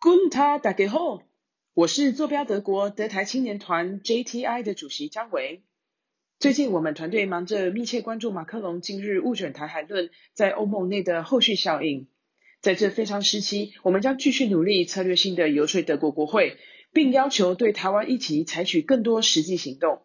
[0.00, 1.24] Guten Tag, 大家好，
[1.74, 5.64] 我是坐标德国德台青年团 JTI 的主席张维。
[6.38, 12.06] 最近我们团队忙着密切关注马克龙近日误卷台海论在欧盟内的后续效应。
[12.62, 16.58] 在这非常时期，我们将继续努力策略性的游说德国国会，
[16.92, 20.02] 并要求对台湾议题采取更多实际行动。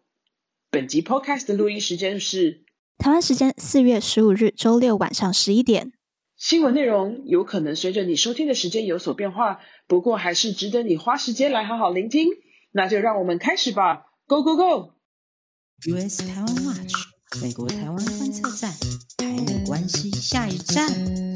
[0.72, 2.64] 本集 Podcast 的录音时间是
[2.98, 5.92] 台湾时间四月十五日周六晚上十一点。
[6.36, 12.28] 新闻内容有可能随着你收听的时间有所变化，不过还是值得你花时间来好好聆听。
[12.72, 16.94] 那就让我们开始吧，Go Go Go！US 台湾 Watch
[17.42, 18.72] 美国台湾观测站，
[19.18, 20.88] 台美关系下一站。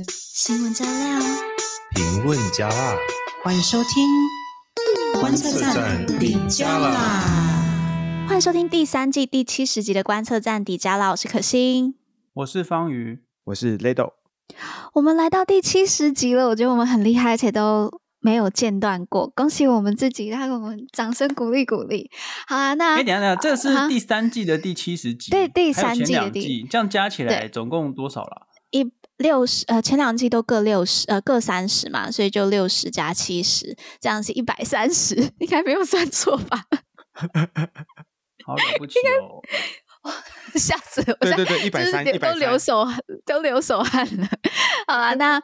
[0.09, 1.21] 新闻加料，
[1.95, 2.97] 评论加辣，
[3.45, 4.09] 欢迎收听
[5.21, 8.27] 观测站底加啦！
[8.27, 11.11] 欢迎收听第三季第七十集的观测站底加啦！
[11.11, 11.97] 我是可心，
[12.33, 14.13] 我是方瑜，我是 Lado。
[14.95, 19.29] 我们来到第七十集了，我觉得我们很厉害，而且都没有间断过。
[19.35, 22.11] 恭喜我们自己，让我们掌声鼓励鼓励。
[22.47, 28.47] 好啊，那哎，等下等下，这是第三季的第七十集，对，第三季的第季，这样加起来总共多少了？
[28.71, 28.93] 一。
[29.19, 36.63] 六十呃，前两季都各六十呃，各三十嘛，所以就六十加七十，这样是一百三十， 应该没有算错吧？
[38.47, 39.43] 好了不起哦！
[40.59, 41.15] 吓死我！
[41.21, 42.87] 对对对，一百三，都流手
[43.25, 44.29] 都流手汗了。
[44.87, 45.43] 好了，那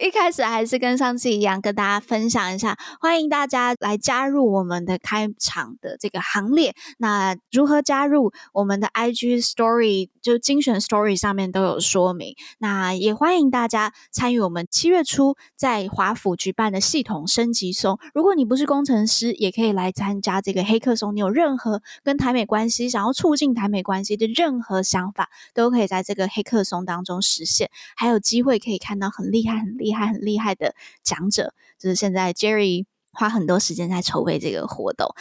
[0.00, 6.74] 一开始还是跟上次一样，跟大家分享一下，欢迎大家来加入我们的开场的这个行列。
[6.98, 8.32] 那如何加入？
[8.52, 12.34] 我们的 IG Story 就精选 Story 上面都有说明。
[12.58, 17.98] 那也欢迎大家参与我们七月初在华府举办的系统升级松。
[18.14, 21.14] 如果你不是工程师，也可以来参加这个黑客松。
[21.14, 31.54] 你有任何跟台美关系，想要促进台美关系的任何想法，都可以在这个黑客松当中实现，还有机会可以看到很厉害、很厉害、很厉害的讲者。
[31.78, 35.14] 就是现在 Jerry 花很多时间在筹备这个活动。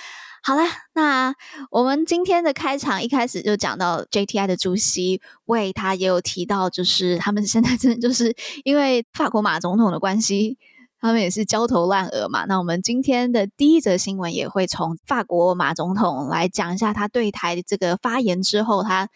[0.43, 1.35] 好了，那
[1.69, 10.57] 我们今天的开场一开始就讲到 JTI 的主席为，他也有提到，就是他们现在真的就是因为法国马总统的关系，
[11.01, 12.45] 他们也是焦头烂额嘛。
[12.45, 19.09] 那我们今天的第一则新闻也会从法国马总统来讲一下他对台的这个发言之后，他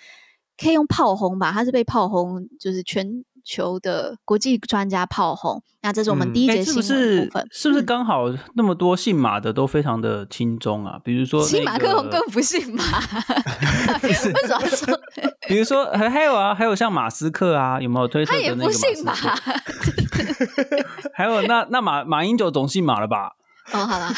[0.57, 1.53] 可以用炮轰吧？
[1.53, 3.24] 他是被炮轰，就是全。
[3.45, 8.25] 球的国际专家炮轰，那这是我们第一节新闻部分，是不是刚好
[8.56, 11.00] 那么多姓马的都非常的轻松啊？
[11.03, 12.83] 比如说、那个，姓马克宏更不姓马
[14.01, 15.00] 为什么说？
[15.47, 18.88] 比如说还还有啊，还有像马斯克啊，有没有推特的那个马斯克？
[18.88, 19.13] 他也不姓马。
[21.13, 23.33] 还有那那马马英九总姓马了吧？
[23.72, 24.14] 哦，好啦，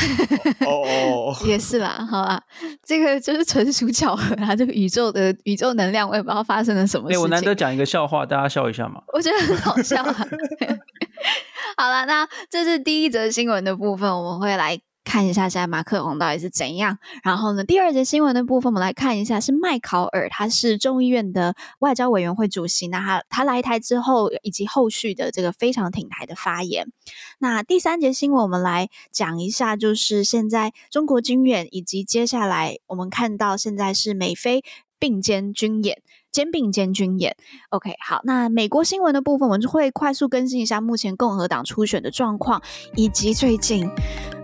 [0.65, 2.41] 哦哦， 也是啦，好啦，
[2.85, 7.19] 这个就是纯属巧合啊，这个宇宙的宇宙能量，我也不知道发生了什么事情。
[7.19, 9.01] 欸、我难得讲一个笑话，大家笑一下嘛。
[9.13, 10.13] 我觉得很好笑啊。
[11.77, 14.79] 好了，那这是第一则新闻的部分，我们会来。
[15.07, 16.99] 看一下现在马克龙到底是怎样。
[17.23, 22.89] 然后呢，第二节新闻的部分，我们来看一下是麦考尔，他是众议院的外交委员会主席。
[22.89, 26.91] 那他他来台之后，以及后续的这个非常挺台的发言。
[27.39, 34.61] 那第三节新闻，我们来讲一下，就是现在中国军演，以及接下来我们看到现在是美菲
[34.99, 36.01] 并肩军演。
[36.37, 37.35] 肩并肩军演
[37.69, 42.61] ，OK，好，那美国新闻的部分，我们就会快速更新一下目前共和党初选的状况，
[42.95, 43.89] 以及最近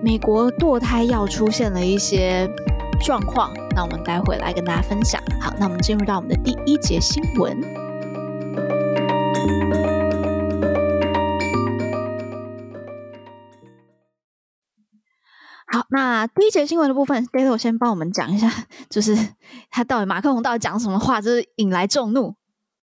[0.03, 2.49] 美国堕胎药出现了一些
[2.99, 5.21] 状况，那我们待会来跟大家分享。
[5.39, 7.61] 好，那我们进入到我们的第一节新闻。
[15.73, 18.47] 好，那第一节新闻的部分，David 先帮我们讲一下，
[18.91, 19.15] 就是
[19.71, 22.35] 他到底马克宏到底讲什么话，就是引来众怒。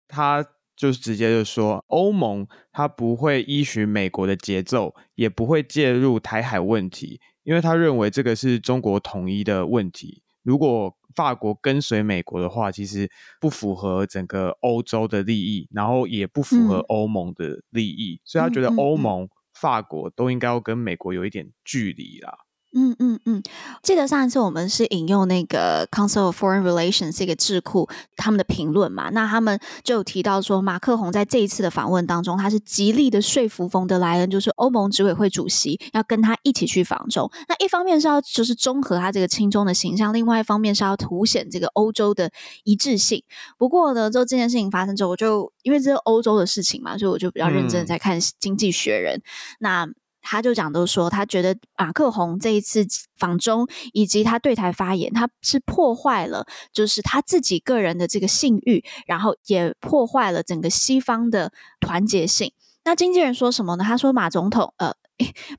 [0.07, 0.47] 他
[0.77, 10.23] 就是直接就说，欧盟他不会依循美国的节奏，也不会介入台海问题，因为他认为这个是中国统一的问题。
[10.45, 22.39] 如果法国跟随美国的话，其实不符合整个欧洲的利益，然后也不符合欧盟的利益，嗯、所以他觉得欧盟、嗯嗯嗯、法国都应该要跟美国有一点距离啦。
[22.75, 23.43] 嗯嗯嗯，
[23.83, 37.31] 记得上一次我们是引用那个 Council of Foreign Relations 这个智库他们的评论嘛，那他们就有提到说，马克宏在这一次的访问当中，他是极力的说服冯德莱恩，就是欧盟执委会主席，要跟他一起去访中。
[37.49, 42.31] 那一方面是要就是综合他这个亲中的形象，另外一方面是要凸显这个欧洲的
[42.65, 43.23] 一致性。
[43.57, 49.23] 不过呢，就这件事情发生之后，我就因为这是欧洲的事情嘛，所以我就比较认真的在看《经济学人》嗯、
[49.61, 49.89] 那。
[50.31, 52.87] 他就讲都说，他觉得马克宏这一次
[53.17, 62.53] 访中以及他对台发言，他是破坏了就是他自己个人的这个信誉，然后也破坏了整个西方的团结性。
[62.85, 63.85] 那经纪人说什么呢？
[63.85, 64.93] 他说马总统，呃，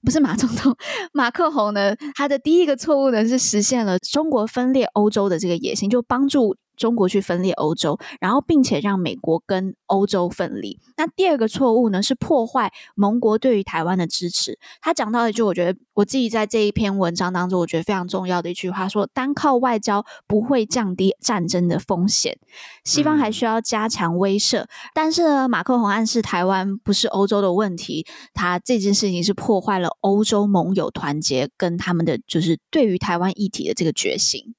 [0.04, 0.75] 不是马总统，
[1.13, 6.56] 马克宏呢，他的第一个错误呢是实现了中国分裂欧洲的这个野心，就帮助。
[6.79, 10.79] 中国去分裂欧洲，然后并且让美国跟欧洲分离。
[10.97, 14.57] 那第二个错误呢，是破坏盟国对于台湾的支持。
[14.81, 22.39] 他讲到一句，我觉得我自己在这一篇文章当中，我觉得非常重要的一句话，说单靠外交不会降低战争的风险，
[22.85, 24.61] 西方还需要加强威慑。
[24.61, 34.55] 嗯、但是呢，马克宏暗示台湾不是欧洲的问题，他这件事情是破坏了欧洲盟友团结跟他们的就是对于台湾议题的这个决心。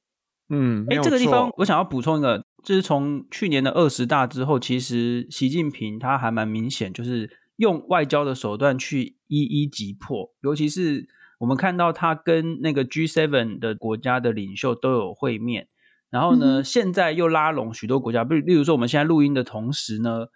[0.50, 11.08] 嗯，哎，这个地方我想要补充一个，就是从去年的二十大之后，其实习近平他还蛮明显，就是用外交的手段去一一击破，尤其是
[11.38, 15.68] 我们看到他跟那个 G7 的国家的领袖都有会面，
[16.10, 20.26] 然后呢，嗯、现在又拉拢许多国家，比如例如说我们现在录音的同时呢，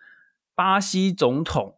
[0.55, 1.75] 巴西总统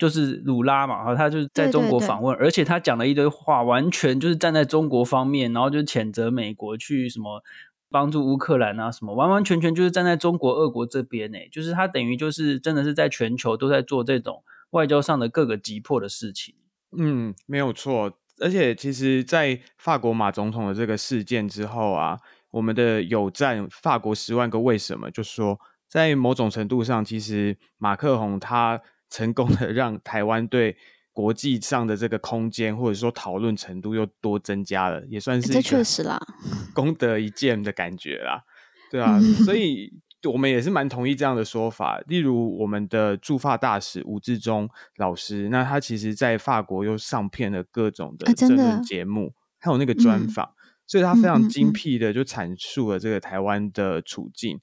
[0.00, 7.42] 就是鲁拉嘛，他就是在中国访问，对对对，而且他讲了一堆话，完全就是站在中国方面，然后就谴责美国去什么
[7.90, 16.54] 帮助乌克兰啊，什么完完全全就是站在中国、俄国这边呢，就是他等于就是真的是在全球都在做这种外交上的各个急迫的事情。
[16.96, 18.10] 嗯，没有错。
[18.40, 22.18] 而且其实，在法国马总统的这个事件之后啊，
[22.52, 28.80] 我们的有战法国十万个为什么，就说在某种程度上，其实马克宏他。
[29.10, 30.76] 成功的让台湾对
[31.12, 36.18] 国际上的这个空间，或者说讨论程度又多增加了，也算是这确实啦，
[36.72, 38.42] 功德一件的感觉啦，
[38.90, 39.92] 对啊，所以
[40.30, 42.00] 我们也是蛮同意这样的说法。
[42.06, 50.52] 例如我们的驻法大使吴志忠老师，那他其实在法国又上片了各种的政论节目，还有那个专访，
[50.86, 54.60] 所以他非常精辟的就阐述了这个台湾的处境。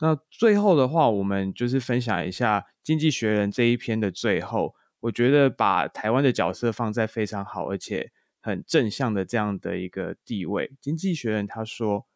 [0.00, 10.68] 那最后的话，我们就是分享一下《经济学人》这一篇的最后，我觉得把台湾的角色放在非常好而且很正向的这样的一个地位。
[10.80, 12.06] 《经济学人》他说，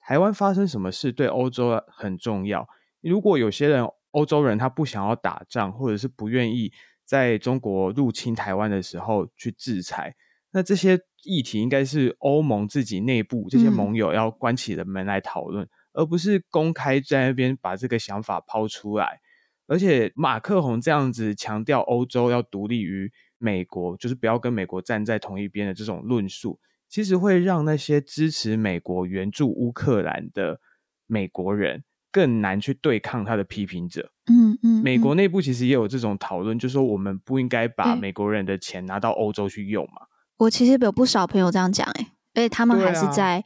[0.00, 2.68] 台湾发生什么事对欧洲很重要。
[3.00, 6.72] 如果有些人欧洲人他不想要打仗，或者是不愿意
[7.04, 10.16] 在中国入侵台湾的时候去制裁，
[10.50, 15.64] 那这些议题应该是欧盟自己内部这些盟友要关起的门来讨论。
[15.64, 19.20] 嗯而不是公开在那边把这个想法抛出来，
[19.66, 30.60] 而且马克宏这样子强调欧洲要独立于美国，就是不要跟美国站在同一边的这种论述，其实会让那些支持美国援助乌克兰的
[31.06, 31.82] 美国人
[32.12, 34.12] 更难去对抗他的批评者。
[34.30, 40.06] 嗯嗯，美国内部其实也有这种讨论，就是说我们不应该把美国人的钱拿到欧洲去用嘛。
[40.36, 43.42] 我其实有不少朋友这样讲，哎，而且他们还是在。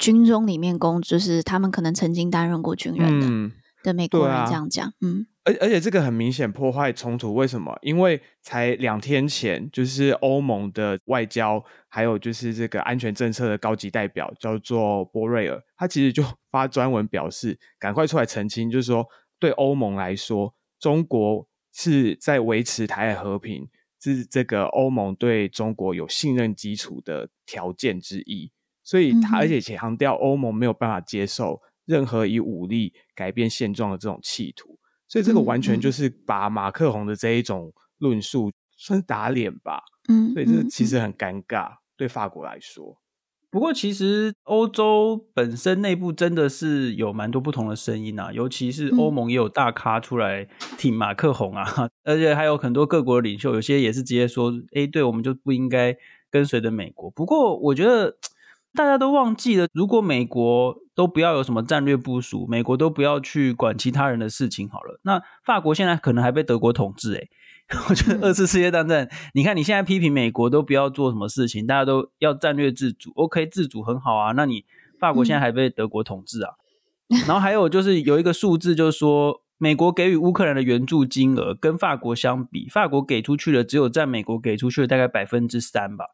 [0.00, 3.52] 军中里面工，就是他们可能曾经担任过军人的、嗯、
[3.84, 7.78] 的美国人这样讲，啊、嗯，而而且这个很明显破坏冲突，为什么？
[7.82, 19.06] 因为才两天前，就是欧盟的外交还有就是这个安全政策的高级代表叫做波瑞尔，他其实就发专文表示，赶快出来澄清，就是说
[19.38, 23.68] 对欧盟来说，中国是在维持台海和平，
[24.02, 28.50] 是这个欧盟对中国有信任基础的条件之一。
[28.90, 39.80] 所以他而且强调欧盟没有办法接受任何以武力改变现状的这种企图，所以这个完全就是把马克宏的这一种论述算是打脸吧。
[40.08, 42.98] 嗯，所以这其实很尴尬，对法国来说。
[43.48, 51.64] 不过其实欧洲本身内部真的是有蛮多不同的声音啊，尤其是欧盟也有大咖出来挺马克宏啊，
[52.02, 55.96] 而且还有很多各国的领袖，有些也是直接说：“哎，对我们就不应该
[56.28, 58.16] 跟随着美国。”不过我觉得。
[58.74, 74.32] 大家都忘记了，如果美国都不要有什么战略部署，美国都不要去管其他人的事情好了，那法国现在可能还被德国统治诶、欸、 我觉得二次世界大战，你看你现在批评美国都不要做什么事情，大家都要战略自主，OK，自主很好啊。
[74.32, 74.64] 那你
[74.98, 76.52] 法国现在还被德国统治啊？
[77.26, 86.04] 然后还有就是有一个数字，就是说美国给予乌克兰的援助金额跟法国相比，法国给出去的只有占美国给出去的大概百分之三吧。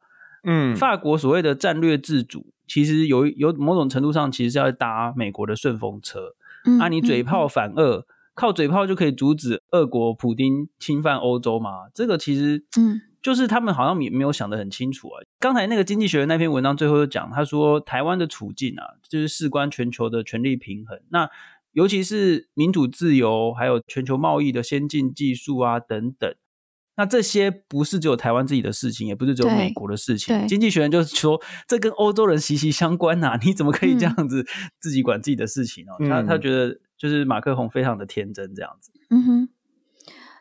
[0.47, 6.35] 嗯，法国所谓的战略自主，其实有有某种程度上，其实是要搭美国的顺风车。
[6.65, 11.89] 嗯，啊，你嘴炮反俄，嗯，靠嘴炮就可以阻止俄国普丁侵犯欧洲吗？
[11.93, 15.21] 这个其实，嗯，就是他们好像没没有想得很清楚啊。
[15.39, 21.29] 刚才那个经济学人那篇文章最后就讲，他说台湾的处境啊，就是事关全球的权力平衡，那
[21.73, 26.35] 尤其是民主自由，还有全球贸易的先进技术啊等等。
[26.97, 30.47] 那这些不是只有台湾自己的事情，也不是只有美国的事情。
[30.49, 33.41] 经济学人就是说，这跟欧洲人息息相关呐、啊！
[33.45, 34.45] 你怎么可以这样子
[34.81, 35.97] 自己管自己的事情呢、哦？
[36.01, 38.91] 嗯、他他觉得就是马克宏非常的天真这样子。
[39.11, 39.49] 嗯哼，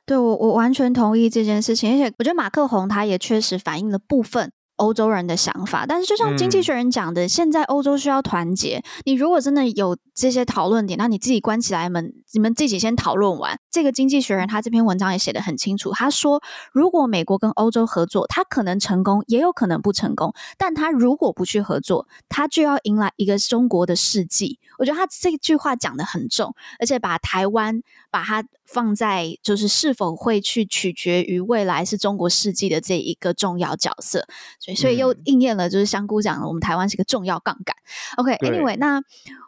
[0.06, 4.52] 对，我我完全同意这件事情，而且我觉得马克宏他也确实反映了部分。
[4.78, 8.84] 欧洲人的想法，但是就像《经济学人》讲的，嗯，现在欧洲需要团结。
[9.06, 13.60] 你如果真的有这些讨论点，那你自己关起来门，你们自己先讨论完。
[13.70, 16.42] 这个《经济学人》他这篇文章也写得很清楚，他说，
[16.72, 20.34] 如果美国跟欧洲合作，他可能成功，也有可能不成功。
[20.58, 24.58] 但他如果不去合作，他就要迎来一个中国的世纪。
[24.80, 34.26] 我觉得他这句话讲得很重，而且把台湾把它放在就是是否会去取决于未来是中国世纪的这一个重要角色。
[34.60, 37.76] 所以所以又应验了，就是香菇讲的，我们台湾是个重要杠杆。
[38.18, 39.02] OK，Anyway，okay，那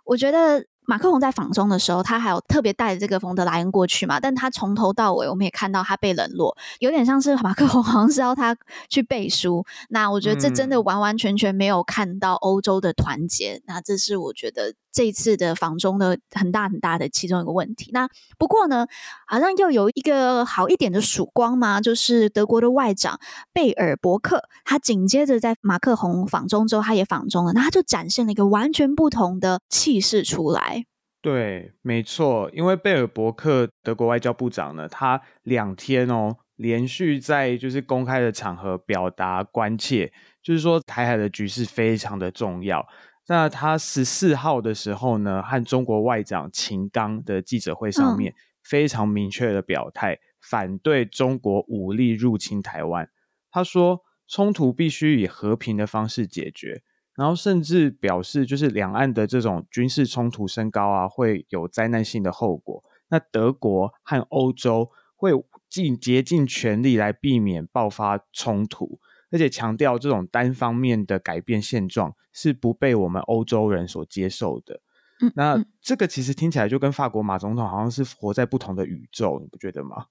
[0.08, 0.66] 我觉得。
[0.90, 4.22] 马克龙在访中的时候，他还有特别带着这个冯德莱恩过去嘛？
[4.22, 8.56] 但他从头到尾，我们也看到他被冷落，有点像是马克龙 好像是要他
[8.88, 9.66] 去背书。
[9.90, 13.56] 那我觉得这真的完完全全没有看到欧洲的团结。
[13.56, 17.92] 嗯、那这是我觉得这一次的访中的很大很大的其中一个问题。
[17.94, 18.88] 那不过呢，
[19.27, 23.20] 好像又有一个好一点的曙光嘛，就是德国的外长
[23.54, 30.86] 贝尔伯克，他紧接着在马克宏访中之后，他也访中了，那他就展现了一个完全不同的气势出来。
[31.22, 40.12] 对，没错，因为贝尔伯克德国外交部长呢，他两天哦连续在就是公开的场合表达关切，
[40.42, 42.84] 就是说台海的局势非常的重要。
[43.27, 53.10] 那他十四号的时候呢，和中国外长秦刚的记者会上面非常明确的表态，嗯、反对中国武力入侵台湾。
[53.51, 56.84] 他说，冲突必须以和平的方式解决。
[57.15, 62.84] 然后甚至表示，就是两岸的这种军事冲突升高啊，会有灾难性的后果。
[63.10, 65.31] 那德国和欧洲会
[65.67, 69.00] 尽竭尽全力来避免爆发冲突，
[69.31, 74.81] 而且强调这种单方面的改变现状是不被我们欧洲人所接受的。
[75.22, 80.05] 嗯，那这个其实听起来就跟法国马总统好像是活在不同的宇宙，你不觉得吗？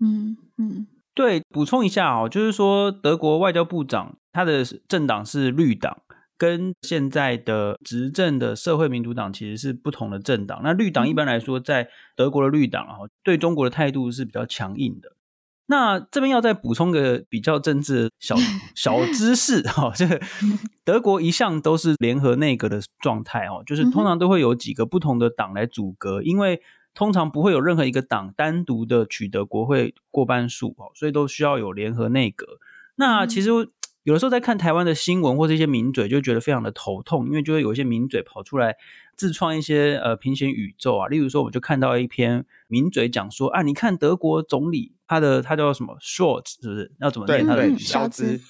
[0.00, 6.02] 嗯嗯，对，补充一下哦，就是说德国外交部长他的政党是绿党。
[6.38, 10.60] 跟现在的执政的社会民主党其实是不同的政党。
[10.62, 15.15] 那绿党一般来说，在德国的绿党啊，对中国的态度是比较强硬的。
[15.66, 18.36] 那这边要再补充个比较政治的小
[18.74, 20.20] 小知识哈，这个
[20.84, 26.62] 德国一向都是联合内阁的状态哦，就是通常都会有几个不同的党来组阁，因为
[26.94, 32.46] 通常不会有任何一个党单独的取得国会过半数哦，所以都需要有联合内阁。
[32.96, 33.50] 那其实。
[34.06, 38.76] 有的时候在看台湾的新闻或者一些名嘴，就觉得非常的头痛，因为就会有一些名嘴跑出来
[39.16, 41.08] 自创一些呃平行宇宙啊。
[41.08, 46.92] 例如说，我就看到一篇名嘴讲说啊，你看德国总理他的他叫什么 Scholz 是不是？
[47.00, 47.84] 要怎么念他的名字？
[47.84, 48.40] 肖兹。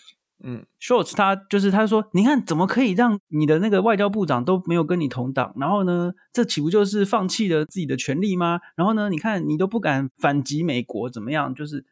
[0.45, 5.55] 嗯，Scholz 他就是他说，你看怎么可以让你的那个外交部长都没有跟你同党？
[5.57, 8.61] 然后呢，这岂不就是放弃了自己的权利吗？
[8.77, 11.55] 然后呢，你看你都不敢反击美国，怎么样？
[11.55, 11.87] 就是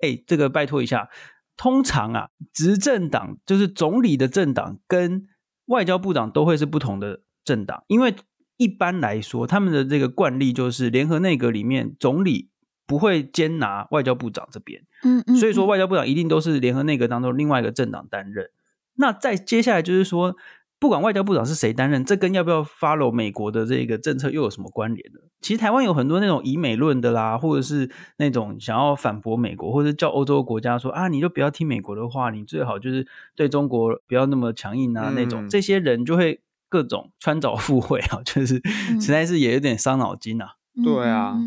[0.00, 1.10] 哎，这个拜托一下。
[1.54, 5.26] 通常啊，执政党就是总理的政党跟
[5.66, 8.16] 外交部长都会是不同的政党，因为
[8.56, 12.48] 一般来说，他们的这个惯例就是联合内阁里面总理
[12.92, 18.50] 不会兼拿外交部长这边，嗯嗯，所以说外交部长一定都是联合内阁当中另外一个政党担任。
[18.96, 20.36] 那再接下来就是说。
[20.78, 25.20] 不管外交部长是谁担任，这跟要不要 follow 美国的这个政策又有什么关联呢？
[25.40, 33.06] 其实台湾有很多那种以美论的啦，或者是那种想要反驳美国，或者叫欧洲国家说啊，你就不要听美国的话，你最好就是
[33.36, 38.60] 对中国不要那么强硬啊，那种、嗯、这些人就会各种穿凿附会啊， 就是
[39.00, 40.56] 实在是也有点伤脑筋啊。
[40.76, 41.38] 嗯、对啊，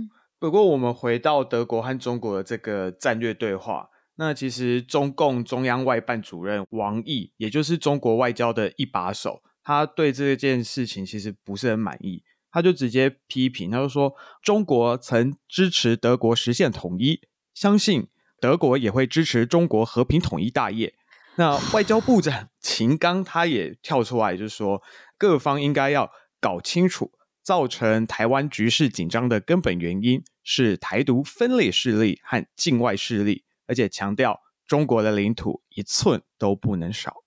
[0.45, 3.89] 不过我们回到德国和中国的这个战略对话。
[4.17, 17.21] 那其实中共中央外办主任王毅，也就是中国外交的一把手，他对这件事情其实不是很满意，他就直接批评，他就说中国曾支持德国实现统一，
[17.55, 18.07] 相信
[18.39, 20.93] 德国也会支持中国和平统一大业。
[21.37, 24.83] 那外交部长 秦刚他也跳出来，就是说
[25.17, 27.11] 各方应该要搞清楚，
[27.41, 33.43] 造成台湾局势紧张的根本原因是台独分裂势力和境外势力。
[33.67, 37.23] 而且强调中国的领土一寸都不能少。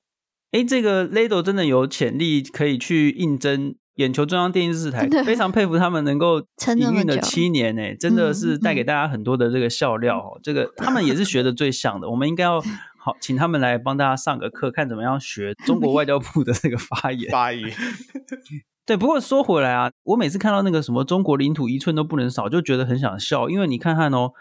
[0.52, 6.38] 哎，这个雷斗真的有潜力可以去应征眼球中央电视台，非常佩服他们能够
[6.76, 10.36] 营运了七年，哎，真的是带给大家很多的这个笑料哦。
[10.36, 12.60] 嗯嗯、这个他们也是学的最像的，我们应该要
[12.96, 17.28] 好请他们来帮大家上个课，看怎么样学中国外交部的这个发言。
[17.32, 17.68] 发言。
[18.88, 24.32] 对，不过说回来啊，我每次看到那个什么中国领土一寸都不能少，就觉得很想笑，因为你看看哦，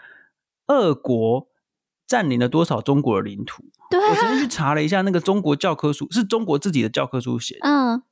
[0.68, 1.46] 俄国。
[2.08, 3.62] 占领了多少中国的领土？
[3.90, 8.02] 对啊，我昨天去查了一下，那个中国教科书是中国自己的教科书写的，嗯，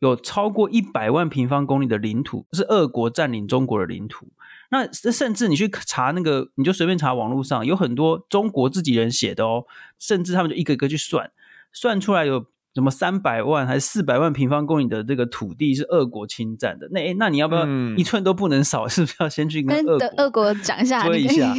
[0.00, 4.28] 有超过一百万平方公里的领土是俄国占领中国的领土。
[4.68, 9.64] 那甚至你去查那个，你就随便查网络上有很多中国自己人写的哦，
[9.98, 11.32] 甚至他们就一个一个去算，
[11.72, 16.88] 算出来有什么三百万还是四百万平方公里的这个土地是俄国侵占的。
[16.92, 18.84] 那诶那你要不要一寸都不能少？
[18.84, 21.04] 嗯、是不是要先去跟俄国俄国讲一下？
[21.04, 21.52] 说一下。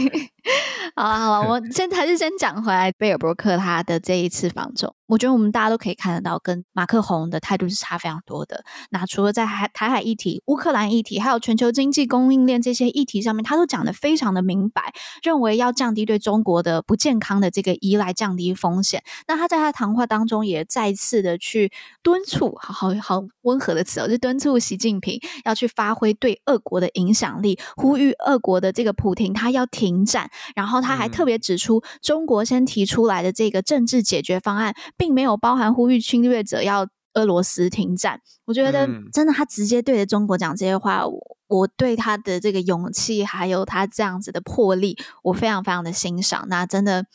[0.95, 8.63] 好了好了，我 先还是先讲回来贝尔伯克他的这一次访中，我觉得我们大家都可以看得到，跟马克宏的态度是差非常多的。
[8.89, 19.03] 那除了在海台海议题、乌克兰议题，还有全球经济供应链这些议题上面，他都讲得非常的明白，认为要降低对中国的不健康的这个依赖，降低风险。
[19.27, 30.78] 那他在他谈话当中也再次的去敦促，好好好温和的词哦，就敦促习近平要去发挥对俄国的影响力，呼吁俄国的这个普廷他要停战，然后。
[30.81, 38.21] 他还特别指出，中国先提出来的这个政治解决方案，并没有包含呼吁侵略者要俄罗斯停战。
[38.45, 46.45] 我觉得真的，他直接对着中国讲这些话，我我对他的这个勇气，还有他这样子的魄力，我非常非常的欣赏。
[46.47, 47.05] 那真的，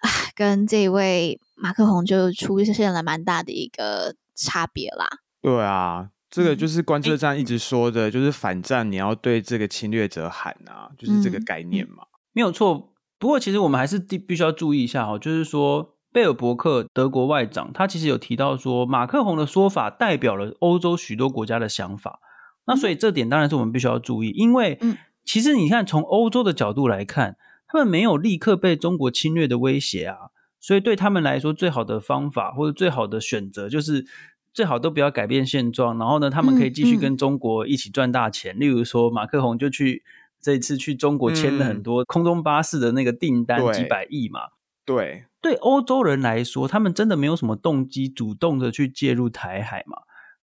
[0.00, 5.08] 啊，跟这位马克宏就出现了蛮大的一个差别啦。
[5.40, 12.04] 对啊，这个就是观测站一直说的，就是反战你要对这个侵略者喊啊，就是这个概念嘛。
[12.36, 22.20] 没有错，不过其实我们还是必必须要注意一下哈，就是说贝尔伯克德国外长他其实有提到说，马克宏的说法代表了欧洲许多国家的想法，
[22.66, 24.78] 那所以这点当然是我们必须要注意，因为
[25.24, 30.16] 其实你看从欧洲的角度来看，他们没有立刻被中国侵略的威胁啊，
[30.60, 34.04] 所以对他们来说最好的方法或者最好的选择就是
[34.52, 40.04] 最好都不要改变现状，然后呢，他们可以继续跟中国一起赚大钱，例如说马克宏就去。
[40.46, 44.42] 这一次去中国签了很多空中巴士的那个订单，几百亿嘛。
[44.84, 49.98] 对，对欧洲人来说，他们真的没有什么动机主动的去介入台海嘛。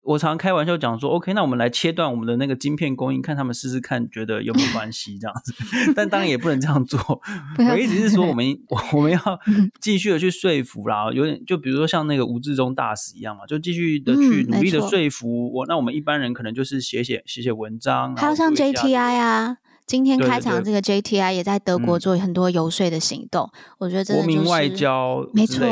[0.03, 5.53] 我常常开玩笑讲说，OK，那我们来切断我们的那个晶片供应，看他们试试看，觉得有没有关系这样子。
[5.97, 6.99] 但当然也不能这样做。
[7.57, 8.45] 我意思是说，我们
[8.93, 9.19] 我们要
[9.81, 15.65] 继续的去说服啦，有点就比如说像那个吴志忠大使一样嘛，就继续的去努力的说服我。
[15.65, 19.57] 那我们一般人可能就是写写写写文章，还有像 JTI 啊。
[19.87, 25.65] 今天开场这个 JTI 也在德国做很多游说的行动，嗯、我觉得真的就是外交没错，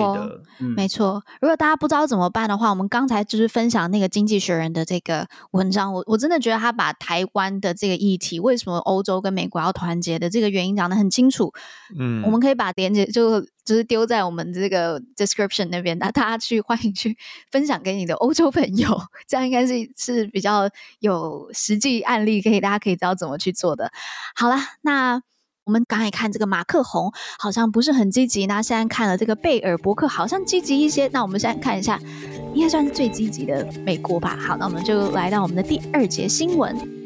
[0.59, 1.21] 嗯、没错。
[1.41, 11.51] 如果大家不知道怎么办的话，我们刚才就是分享那个《经济学人》的这个文章，我我真的觉得他把台湾的这个议题，为什么欧洲跟美国要团结的这个原因讲得很清楚。
[11.99, 13.45] 嗯，我们可以把连接就。
[13.65, 17.17] 就是丢在我们这个 description 那边，那大家去 欢迎去
[17.51, 23.91] 分享给你的欧洲朋友，这样应该是是比较有实际案例，可以大家可以知道怎么去做的。
[24.35, 25.21] 好了，那
[25.65, 31.99] 我们刚才看这个马克宏好像不是很积极，那现在看了这个贝尔伯克好像积极一些，那我们现在看一下，
[32.53, 34.37] 应该算是最积极的美国吧。
[34.37, 37.04] 好，那我们就来到我们的第二节新闻。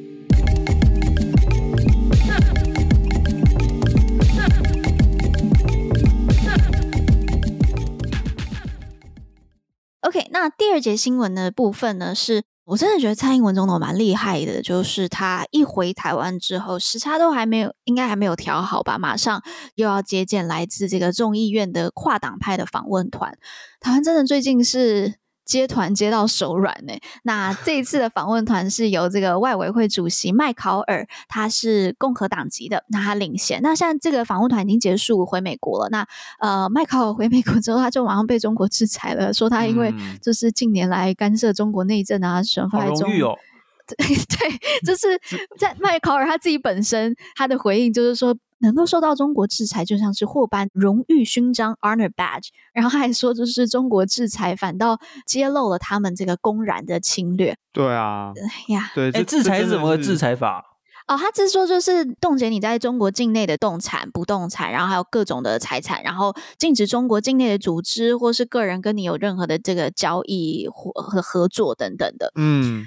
[10.01, 19.43] OK，那第二节新闻的部分呢，是我真的觉得蔡英文总统蛮厉害的，就是他一回台湾之后，时差都还没有，应该还没有调好吧，马上
[19.75, 23.37] 又要接见来自这个众议院的跨党派的访问团。
[23.79, 25.15] 台湾真的最近是。
[25.49, 26.93] 接团接到手软呢。
[27.23, 33.59] 那 这一次的访问团是由这个外委会主席麦考尔，他是共和党籍的，那他领衔。
[33.63, 35.89] 那现在这个访问团已经结束回美国了。
[35.89, 36.05] 那
[36.39, 43.09] 呃，麦考尔回美国之后，他就马上被中国制裁了，说他因为就是近年来干涉中国内政啊，损害中。
[43.23, 43.35] 哦、
[43.89, 45.19] 对对，就是
[45.57, 48.37] 在麦考尔他自己本身他的回应就是说。
[48.59, 52.49] 能够受到中国制裁，就像是获颁荣誉勋章 （Honor Badge）。
[52.73, 57.57] 然后他还说，就是中国制裁反倒揭露了他们这个公然的侵略。
[57.71, 60.65] 对啊，对呀，对，哎，制裁是怎么个制裁法？
[61.07, 72.31] 哦，他只是说，就是冻结你在中国境内的动产、不动产，然后还有各种的财产，然后禁止中国境内的组织或是个人跟你有任何的这个交易或和合作等等的。
[72.35, 72.85] 嗯。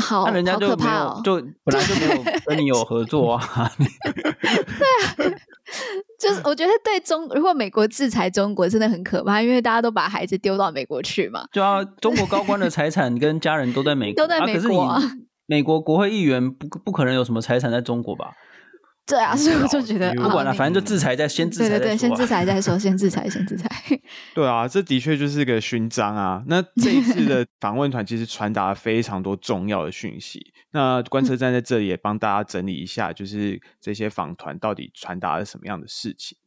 [0.00, 3.70] 好，那人家就没有哦，就本来就没有跟你有合作啊。
[3.78, 5.34] 对啊，
[6.20, 11.44] 就是我觉得对中，如果美国制裁中国真的很可怕，因为大家都把孩子丢到美国去嘛。
[11.52, 14.94] 对啊，中国高官的财产跟家人都在美国，都在美国啊。
[14.94, 18.32] 啊可是你美国国会议员不不可能有什么财产在中国吧？
[19.04, 23.68] 对啊，所以我就觉得不管了，反正就制裁再先制裁，对对对，先制裁再说，先制裁，先制裁。
[24.32, 26.42] 对啊，这的确就是个勋章啊。
[26.46, 30.52] 那这一次的 访问团其实传达了非常多重要的讯息。
[30.70, 36.38] 那观测站在这里也帮大家整理一下，就是这些访团到底传达了什么样的事情。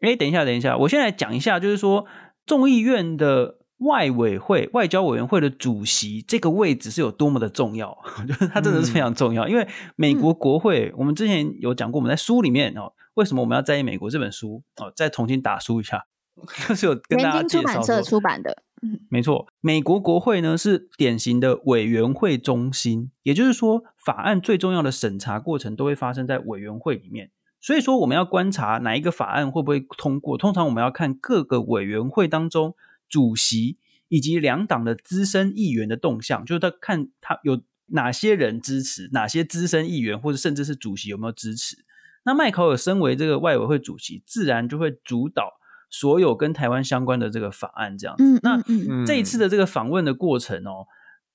[0.00, 2.06] 哎，等一下，等一下，我先来讲一下，就是说
[2.46, 9.46] 众议院的外委会外交委员会的主席这个位置是有多么的重要， 就是它真的是非常重要。
[9.46, 16.06] 嗯、因为美国国会，我们之前有讲过，我们在书里面哦，为什么我们要在意美国这本书哦，再重新打书一下，
[16.68, 27.30] 就是有跟大家介绍说，出版社出版的，嗯，没错，美国国会呢是典型的委员会中心，也就是说，法案最重要的审查过程都会发生在委员会里面。
[27.60, 32.74] 所以说，我们要观察哪一个法案会不会通过，通常我们要看各个委员会当中。
[33.08, 41.84] 主席以及两党的资深议员的动向，就是他看他有哪些人支持，哪些资深议员或者甚至是主席有没有支持。
[42.24, 45.54] 那麦考尔身为这个外委会主席，自然就会主导
[45.90, 48.22] 所有跟台湾相关的这个法案这样子。
[48.22, 50.86] 嗯、那、嗯、这一次的这个访问的过程哦，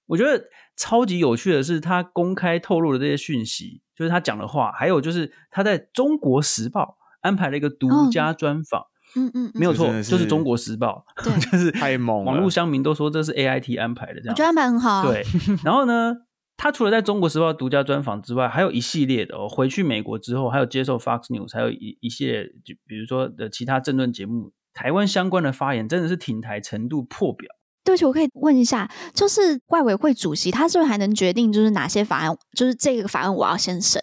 [0.06, 0.46] 我觉得
[0.78, 8.82] 超级有趣的是，他公开透露的这些讯息，就是他讲的话，还有就是他在中国时报安排了一个独家专访。
[8.82, 12.32] 哦嗯嗯，没有错，就是《中国时报》，对， 就是太猛了。
[12.32, 14.34] 网络乡民都说这是 AIT 安排的，这样。
[14.34, 15.04] 我觉得安排很好啊。
[15.04, 15.24] 对，
[15.64, 16.16] 然后呢，
[16.58, 19.48] 他除了在中国时报独家专访之外，还有一系列的哦。
[19.48, 27.50] 回去美国之后，还有接受 Fox News，还有一一系列，就比如说的其他政论节目，台湾相关的发言，真的是挺台程度破表。
[27.86, 34.02] 对不起，我可以问一下，就是外委会主席，他是不是还能决定，就是哪些法案，就是这个法案我要先审？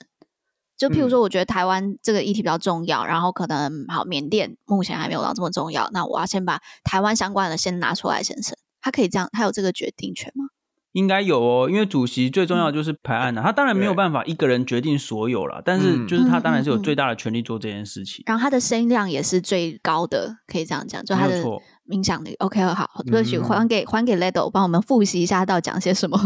[0.80, 8.56] 就譬如说，我觉得台湾这个议题比较重要，嗯、然后可能好，缅甸目前还没有到这么重要，那我要先把台湾相关的先拿出来先审。
[8.80, 10.46] 他可以这样，他有这个决定权吗？
[10.92, 18.22] 应该有哦，因为主席最重要的就是排案的、啊，嗯、他当然没有办法一个人决定所有了，但是就是他当然是有最大的权力做这件事情。
[18.22, 21.44] 嗯嗯嗯、然后他的声量也是最高的，可以这样讲，就他的
[21.90, 22.34] 影响力。
[22.38, 26.18] OK，好，对不起，还给还给 Ledo，帮我们复习一下他到底讲些什么。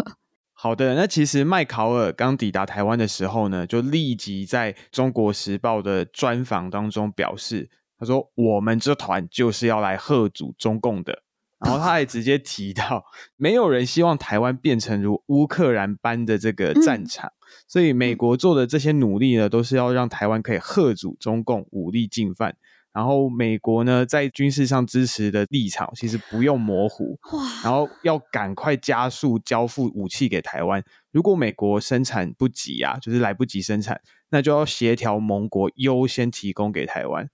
[0.56, 11.22] 好的，那其实麦考尔刚抵达台湾的时候呢，就立即在中国时报的专访当中表示，他说：“我们这团就是要来吓阻中共的。”
[11.60, 13.04] 然后他还直接提到，
[13.36, 22.56] 没有人希望台湾变成如乌克兰般的这个战场，嗯、所以美国做的这些努力呢，都是要让台湾可以吓阻中共武力进犯。
[22.94, 30.80] 然后美国呢，在军事上支持的立场其实不用模糊，哇然后要赶快加速交付武器给台湾。
[31.10, 37.28] 如果美国生产不及啊，就是来不及生产，那就要协调盟国优先提供给台湾。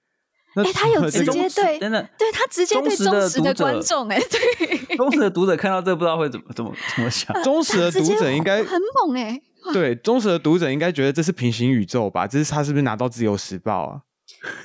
[0.54, 7.32] 哎、欸，他有直接对，真的，对他直接对忠实的观众，哎，对， 忠实的读者看到这不知道会怎么怎么怎么想。
[7.44, 9.40] 忠实的读者应该很猛哎，
[9.74, 12.26] 对，忠实的读者应该觉得这是平行宇宙吧？
[12.26, 14.00] 这是他是不是拿到自由时报啊？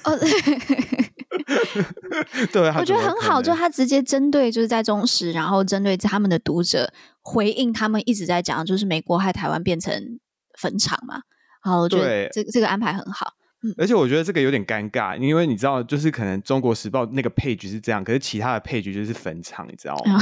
[0.03, 0.17] 哦，
[2.51, 10.19] 对，我觉得很好，就他直接针对就是在中时，然后针对他们的读者回应他们一直在讲，就是美国害台湾变成
[10.59, 11.21] 坟场嘛。
[11.61, 13.33] 好，我觉得这个这个安排很好。
[13.65, 20.19] 嗯，而且我觉得这个有点尴尬，因为你知道，就是可能中国时报那个 page 是这样，可是其他的 page 就是坟场，你知道吗？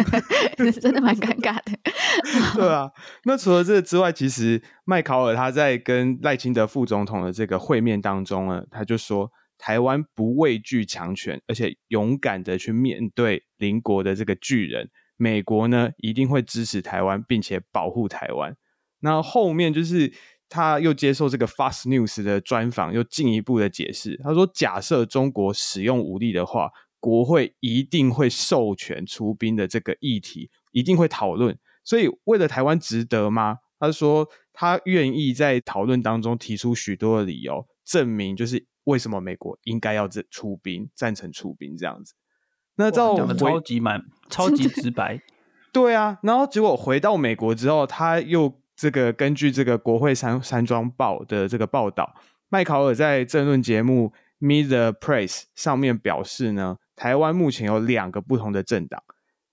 [0.80, 1.72] 真的蛮尴尬的。
[2.54, 2.90] 对啊，
[3.24, 14.90] 那除了这个之外，其实麦考尔他在跟赖清德副总统的这个会面当中呢，他就说台湾不畏惧强权，而且勇敢的去面对邻国的这个巨人。
[15.16, 18.56] 美国呢一定会支持台湾，并且保护台湾。
[19.00, 20.12] 那后面就是
[20.54, 24.16] 他又接受这个 Fast News 的专访，又进一步的解释。
[24.22, 31.58] 他说，假设中国使用武力的话，国会一定会授权出兵的这个议题，一定会讨论。
[31.82, 33.58] 所以，为了台湾值得吗？
[33.80, 42.14] 他说他愿意在讨论当中提出许多的理由，证明就是为什么美国应该要这出兵，赞成出兵这样子。
[42.76, 45.20] 那照讲的超级满， 超级直白。
[45.72, 52.14] 对啊，然后结果回到美国之后，他又这个根据这个国会山山庄报的这个报道，
[52.48, 54.12] 麦考尔在政论节目
[54.46, 59.02] 《Meet the Press》上面表示呢，台湾目前有两个不同的政党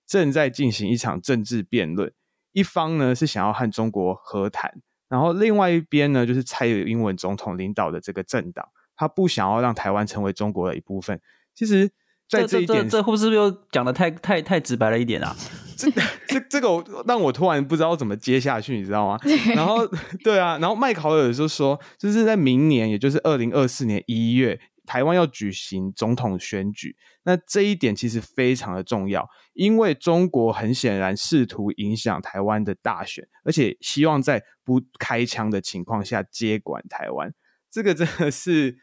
[0.06, 2.12] 正在进行一场政治辩论。
[2.52, 11.18] 一方呢是想要和中国和谈，然后另外一边呢就是蔡英文总统领导的这个政党，他不想要让台湾成为中国的一部分。
[11.54, 11.90] 其实，
[12.28, 15.34] 在这一点，这这，这，这会不是又讲的太太太直白了一点啊？
[15.76, 15.90] 这
[16.28, 19.18] 这这个我让我突然不知道怎么接下去，你知道吗？
[19.56, 19.86] 然后
[20.22, 24.60] 对啊，然后麦考尔就说，就是在明年，也就是二零二四年一月。
[24.84, 37.32] 台湾要举行总统选举，那这一点其实非常的重要，因为中国很显然试图影响台湾的大选，而且希望在不开枪的情况下接管台湾。
[37.70, 38.76] 这个真的是，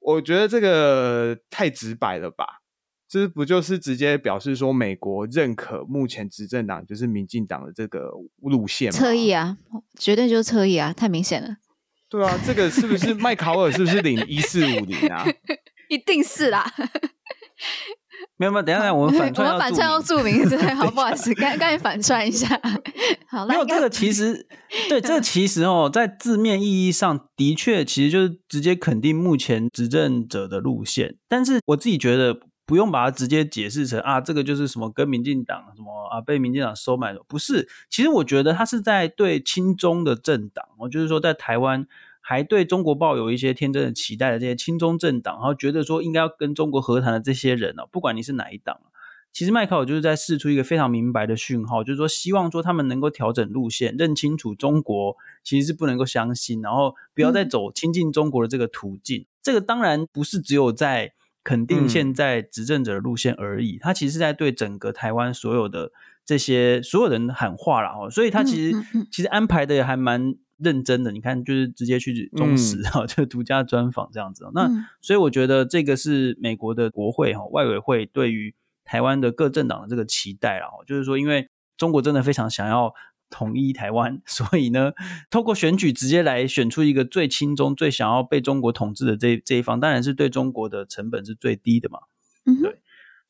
[0.00, 2.62] 我觉得这个太直白了吧？
[3.08, 8.98] 这不就是直接表示说美国认可目前执政党就是民进党的这个路线吗？
[8.98, 9.56] 侧翼啊，
[9.98, 11.56] 绝对就是侧翼啊，太明显了。
[12.08, 13.70] 对啊，这个是不是麦考尔？
[13.70, 15.24] 是不是领一四五零啊？
[15.88, 16.72] 一定是啦。
[18.38, 22.48] 没有没有，等一下等下，我们反串 我们反串要注明，对，好，不好意思，刚刚反串一下。
[23.28, 24.46] 好，没有这个其实，
[24.88, 31.16] 对，这个其实哦，在字面意义上的确，其实就是直接肯定目前执政者的路线。
[31.28, 37.68] 但是我自己觉得，不用把它直接解释成啊，这个就是什么跟民进党什么啊被民进党收买了，不是。
[37.88, 41.86] 其实我觉得他是在对亲中的政党，我就是说在台湾。
[42.28, 48.80] 还对中国抱有一些天真的期待的这些亲中政党，然后觉得说应该要跟中国和谈的这些人呢，不管你是哪一党，
[49.32, 59.20] 其实麦考尔就是在试出一个非常明白的讯号，就是说希望说他们能够调整路线，认清楚中国其实是不能够相信，然后不要再走亲近中国的这个途径。
[59.20, 61.12] 嗯、这个当然不是只有在
[61.46, 65.92] 肯定现在执政者的路线而已，他、嗯、其实是在对整个台湾所有的
[66.24, 68.76] 这些所有人喊话了哦，所以他其实、
[69.12, 70.34] 其实安排的也还蛮。
[70.58, 74.48] 认真的，你看，就是直接去忠实哈，嗯、 就独家专访这样子。
[74.54, 80.82] 那、嗯、所以我觉得这个是美国的国会哈外委会对于台湾的各政党的这个期待了。
[80.86, 82.94] 就是说，因为中国真的非常想要
[83.30, 84.92] 统一台湾， 所以呢，
[85.30, 91.98] 透过选举直接来选出一个最亲中、最想要被中国统治的这这一方，当然是对中国的成本是最低的嘛。
[92.44, 92.78] 嗯哼，对，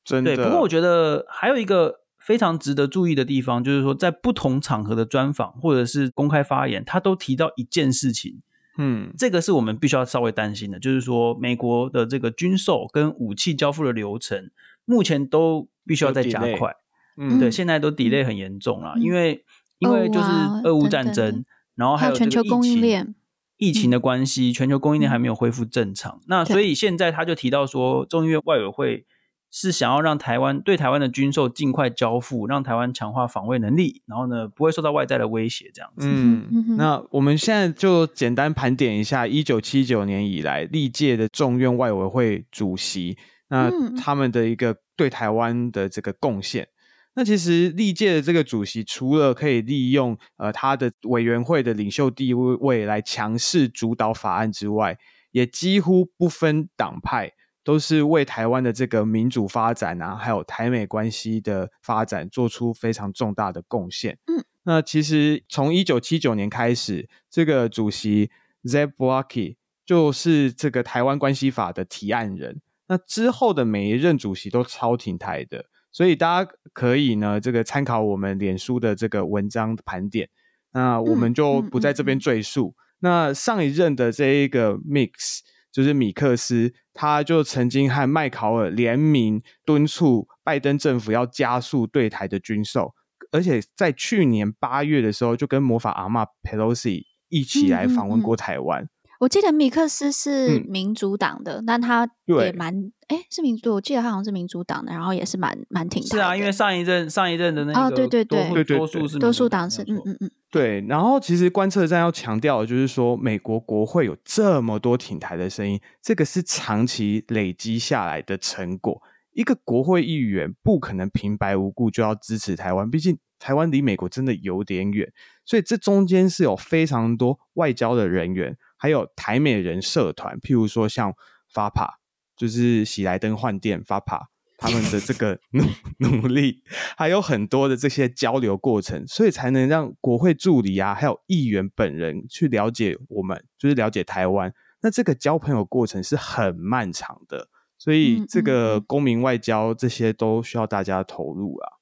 [0.04, 0.36] 真的。
[0.36, 2.00] 对，不过我觉得还有一个。
[2.18, 8.42] 非常值得注意的地方，就是说，在不同场合的专访或者是公开发言，他都提到一件事情，
[8.78, 14.50] 嗯，这个是我们必须要稍微担心的，就是说，美国的这个军售跟武器交付的流程，
[14.84, 16.74] 目前都必须要再加快，
[17.16, 19.44] 嗯，对，现在都 delay 很严重了，嗯、因为
[19.78, 20.28] 因为就是
[20.64, 23.14] 俄乌战争，然后还有全球供应链
[23.56, 29.06] 疫情的关系，全球供应链还没有恢复正常，嗯、那所以现在他就提到说，众议院外委会。
[29.48, 36.06] 是想要让台湾对台湾的军售尽快交付，让台湾强化防卫能力，然后呢，不会受到外在的威胁，这样子。
[36.10, 43.16] 嗯，那我们现在就简单盘点一下一九七九年以来历届的众院外委会主席，
[43.48, 46.68] 那他们的一个对台湾的这个贡献。
[47.16, 54.96] 那其实历届的这个主席，除了可以利用呃他的委员会的领袖地位来强势主导法案之外，
[55.32, 57.32] 也几乎不分党派。
[57.64, 64.16] 都是为台湾的这个民主发展啊，还有台美关系的发展做出非常重大的贡献。
[64.28, 68.30] 嗯，那其实从一九七九年开始，这个主席
[68.62, 72.60] Zeb Blocky 就是这个台湾关系法的提案人。
[72.86, 75.64] 那之后的每一任主席都超挺台的，
[75.96, 80.28] 所以大家可以呢这个参考我们脸书的这个文章盘点。
[80.74, 82.66] 那我们就不在这边赘述。
[82.66, 85.40] 嗯嗯嗯、那上一任的这一个 Mix。
[85.72, 92.94] 就是米克斯，他就曾经和麦考尔联名敦促拜登政府要加速对台的军售，
[93.30, 98.88] 而且在去年八月的时候，就跟魔法阿嬷佩洛西一起来访问过台湾。
[99.18, 106.08] 我记得米克斯是民主党的，嗯、但他也蛮哎是民主，我记得他好像是民主党的，然后也是蛮蛮挺的。
[106.08, 110.84] 是啊，因为上一任上一任的那个、哦、对对对多多数是多数党是嗯嗯嗯对。
[110.88, 119.00] 然后其实观测站要强调的就是说，美国国会有这么多挺台的声音，这个是长期累积下来的成果。
[119.32, 125.12] 一个国会议员不可能平白无故就要支持台湾，毕竟台湾离美国真的有点远，
[125.44, 128.56] 所以这中间是有非常多外交的人员。
[128.76, 131.12] 还有台美人社团，譬如说像
[131.52, 131.94] FAPA，
[132.36, 134.26] 就是喜来登换店 FAPA，
[134.58, 135.64] 他们的这个努
[135.98, 136.62] 努力，
[136.96, 144.52] 还有很多的这些交流过程，所以才能让国会助理啊，还有议员本人去了解我们，就是了解台湾。
[144.82, 151.72] 那这个交朋友过程是很漫长的，所以这个公民外交这些都需要大家投入啊。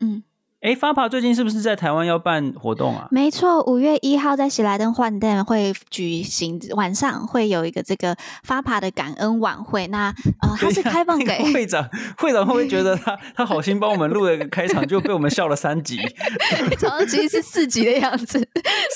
[0.00, 0.22] 嗯。
[0.60, 3.08] 哎，FAPA 最近是不是在台湾要办活动啊？
[3.10, 8.14] 没错，五月一号在喜来登饭店会举行，晚上会有一个这个
[8.46, 9.86] FAPA 的感恩晚会。
[9.86, 15.96] 那呃，它是开放给、那个、会长，会长会不会觉得他他好心帮我们录了一个开场，就被我们笑了三集？
[16.78, 18.46] 常常其实是四集的样子，集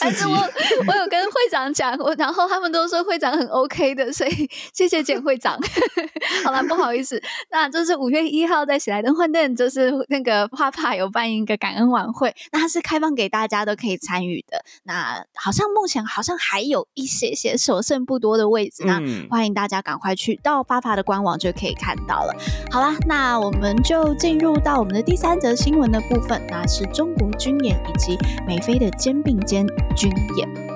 [0.02, 5.58] 但是我我有跟会长讲，我然后他们都说会长很 OK 的，所以谢谢简会长。
[6.44, 7.18] 好了，不好意思，
[7.50, 11.53] 那就是五月一号在喜来登饭店，就是那个 FAPA 有办一个。
[11.56, 14.64] 感恩晚会，那它是开放给大家都可以参与的。
[14.84, 22.34] 那好像目前好像还有一些些所剩不多的位置，那欢迎大家赶快去到 FAPA 的官网就可以看到了。
[22.70, 30.73] 好啦，那我们就进入到我们的第三则新闻的部分，那是中国军演以及美菲的肩并肩军演。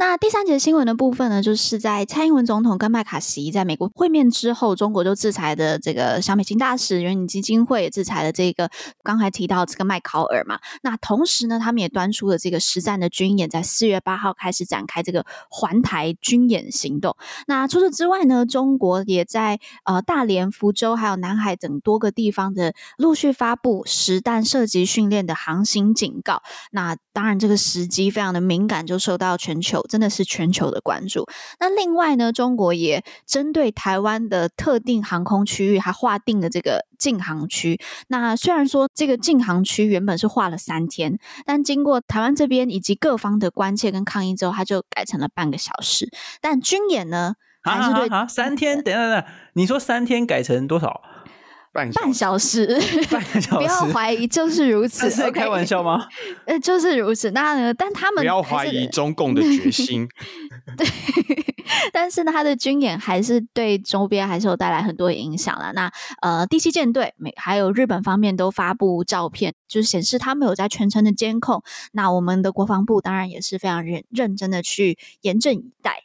[0.00, 8.70] 那第三节新闻的部分呢，就是在蔡英文总统跟麦卡锡在美国会面之后，中国就制裁的这个小美金大使、远景基金会也制裁了这个
[9.02, 10.58] 刚才提到这个麦考尔嘛。
[10.82, 17.14] 那同时呢，他们也端出了这个实战的军演，在四月八号开始展开这个环台军演行动。
[17.46, 26.40] 那除此之外呢，中国也在呃大连、福州还有南海等多个地方的陆续发布实弹射击训练的航行警告。
[26.70, 31.26] 那当然，这个时机非常的敏感，就受到全球真的是全球的关注。
[31.58, 37.78] 那另外呢，中国也针对台湾的特定航空区域，还划定了这个禁航区。
[38.08, 46.08] 那虽然说这个禁航区原本是划了三天，但经过台湾这边以及各方的关切跟抗议之后，它就改成了半个小时。
[46.40, 48.82] 但军演呢，还是对啊，啊，啊三天？
[48.82, 51.02] 等一下等下，你说三天改成多少？
[51.72, 52.66] 半半小时，
[53.10, 55.08] 半小时，不要怀疑，就是如此。
[55.30, 56.08] 开玩笑吗？
[56.46, 57.30] 呃，就是如此。
[57.30, 57.72] 那呢？
[57.72, 60.08] 但他们不要怀疑中共的决心。
[60.76, 60.86] 对，
[61.92, 65.72] 但是呢，他的军演还是对周边还是有带来很多影响了。
[65.72, 65.90] 那
[66.22, 71.62] 呃，第七舰队美还有日本方面都发布照片，就是显示他们有在全程的监控。
[71.92, 76.02] 那我们的国防部当然也是非常认认真的去严阵以待。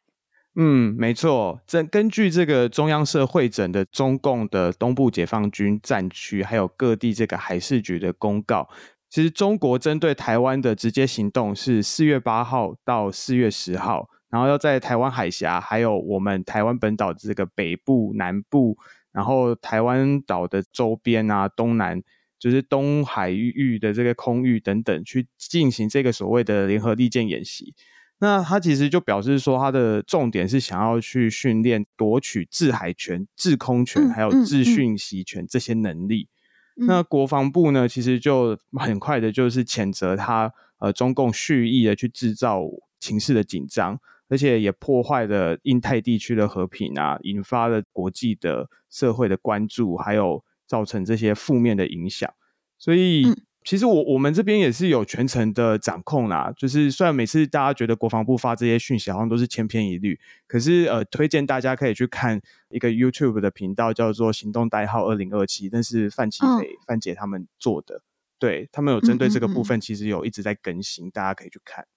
[0.58, 1.60] 嗯，没错。
[1.68, 8.70] 这根据这个中央社会诊的中共的东部解放军战区，还有各地这个海事局的公告，
[9.10, 18.78] 其实中国针对台湾的直接行动是四月八号到四月十号，然后要在台湾海峡，还有我们台湾本岛的这个北部、南部，
[19.12, 22.02] 然后台湾岛的周边啊、东南，
[22.40, 27.74] 就是东海域的这个空域等等，去进行这个所谓的联合利剑演习。
[28.18, 36.30] 那他其实就表示说，他的重点是想要去训练夺取制海权、制空权，还有制讯息权这些能力。
[36.78, 40.50] 嗯嗯嗯、那国防部呢，其实就很快的，就是谴责他，
[40.80, 42.62] 呃，中共蓄意的去制造
[43.00, 44.00] 情势的紧张，
[44.30, 52.34] 而且也破坏了印太地区的和平啊，引发了国际的社会的关注，还有造成这些负面的影响。
[52.80, 53.26] 所以。
[53.66, 68.04] 嗯其实我我们这边也是有全程的掌控啦，就是虽然每次大家觉得国防部发这些讯息好像都是千篇一律，可是呃，推荐大家可以去看一个 YouTube 的频道，叫做“行动代号二零二七”，那是范琪斐范姐他们做的，
[68.38, 71.88] 对，他们有针对这个部分，其实有一直在更新，嗯嗯嗯，大家可以去看。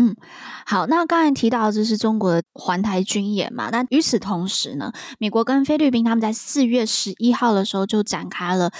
[0.00, 0.14] 嗯，
[0.64, 3.68] 好，那刚才提到这是中国的环台军演嘛？
[3.70, 8.70] 那与此同时呢，美国跟菲律宾他们在四月十一号的时候就展开了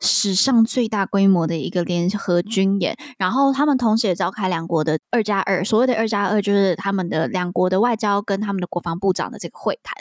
[0.00, 9.94] 史上最大规模的一个联合军演，然后他们同时也召开两国的二加二，所谓的二加二就是他们的两国的外交跟他们的国防部长的这个会谈。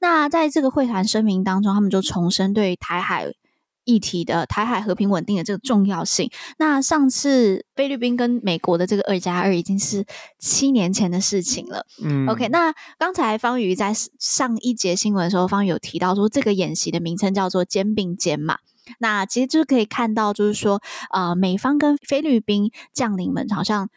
[0.00, 3.32] 那在这个会谈声明当中，他们就重申对台海。
[3.88, 6.30] 议题的台海和平稳定的这个重要性。
[6.58, 10.04] 那上次菲律宾跟美国的这个二加二已经是
[10.38, 11.86] 七年前的事情了。
[12.04, 12.48] 嗯，OK。
[12.48, 18.58] 那刚才方宇在上一节新闻的时候，方宇有提到说，这个演习的名称叫做“肩并肩”嘛。
[18.98, 23.88] 那其实就是可以看到，就是说，呃，美方跟菲律宾将领们好像。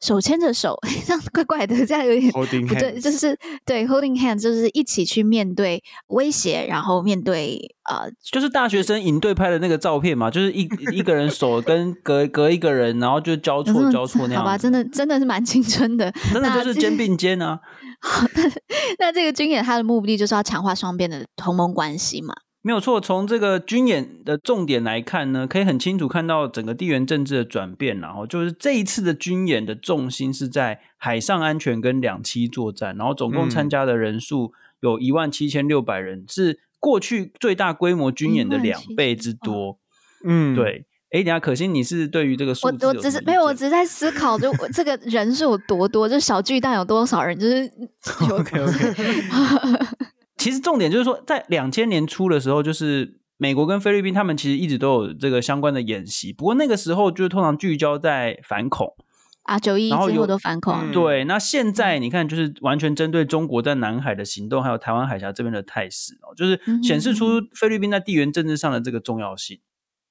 [0.00, 2.32] 手牵着手， 这样怪怪的，这样有点
[2.66, 7.58] 不对，就是对 holding hand，就是一起去面对威胁，然后面对
[7.88, 14.42] 呃，就是大学生营队拍的那个照片嘛，就是一一个人手 跟隔隔一个人，然后就交错交错那样。
[14.42, 17.60] 好吧，真的真的是蛮青春的，真的就是肩并肩啊。
[18.00, 18.50] 好，那
[18.98, 22.34] 那这个军演它的目的就是要强化双边的同盟关系嘛。
[22.62, 27.98] 没有错，从这个军演的重点来看呢，可以很清楚看到整个地缘政治的转变。
[28.00, 39.78] 然后就是这一次的军演的重心是在海上安全跟两栖作战，然后总共参加的人数有一万七千六百人，是过去最大规模军演的两倍之多。
[40.24, 40.84] 嗯，对。
[41.12, 47.68] 哎，等下可欣，你是对于这个数字我我只是没有，我只是在思考，就这个人数有多多，就小巨蛋有多少人，就是
[48.30, 48.94] OK OK。
[50.40, 56.32] 其实重点就是说，在两千年初的时候，就是美国跟菲律宾他们其实一直都有这个相关的演习。
[56.32, 58.96] 不过那个时候就是通常聚焦在反恐
[59.42, 60.74] 啊，九一一之后都反恐。
[60.80, 69.60] 嗯、对，那现在你看，就是完全针对中国在南海的行动，还有台湾海峡这边的态势哦，就是显示出菲律宾在地缘政治上的这个重要性。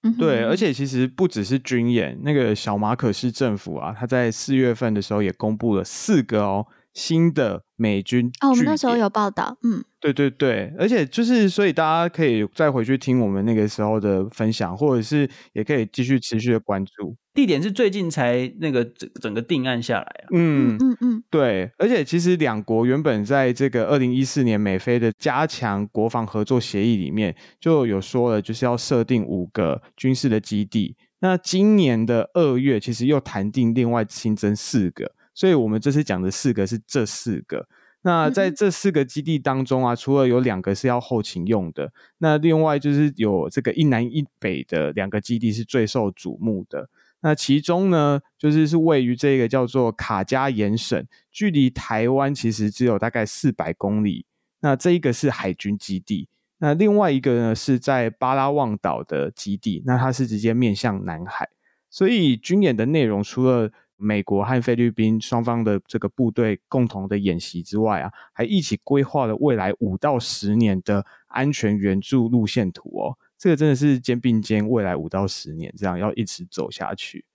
[0.04, 6.68] 嗯、对，而且其实不只是军演，那个小马可仕政府啊，他在四月份的时候也公布了四个哦。
[7.00, 17.16] 新的美军哦，我们那时候有报道，嗯，对对对，而且就是，所以大家可以再回去听我们那个时候的分享，或者是也可以继续持续的关注。
[17.34, 30.98] 地点是最近才那个整整个定案下来啊，嗯嗯嗯，对，而且其实两国原本在这个二零一四年美菲的加强国防合作协议里面就有说了，就是要设定五个军事的基地。
[31.22, 35.14] 那今年的二月，其实又谈定另外新增四个。
[35.40, 37.66] 所以我们这次讲的四个是这四个。
[38.02, 46.90] 那在这四个基地当中啊，除了有两个是要后勤用的，那另外就是有这个一南一北的两个基地是最受瞩目的。
[47.22, 54.26] 那其中呢，就是是位于这个叫做卡加延省，距离台湾其实只有大概四百公里。
[54.60, 56.28] 那这一个是海军基地，
[56.58, 61.48] 那另外一个呢是在巴拉望岛的基地，那它是直接面向南海。
[61.90, 73.18] 所以军演的内容除了美国和菲律宾双方的这个部队共同的演习之外啊，还一起规划了未来五到十年的安全援助路线图哦。
[73.38, 77.26] 这个真的是肩并肩，未来五到十年这样要一直走下去。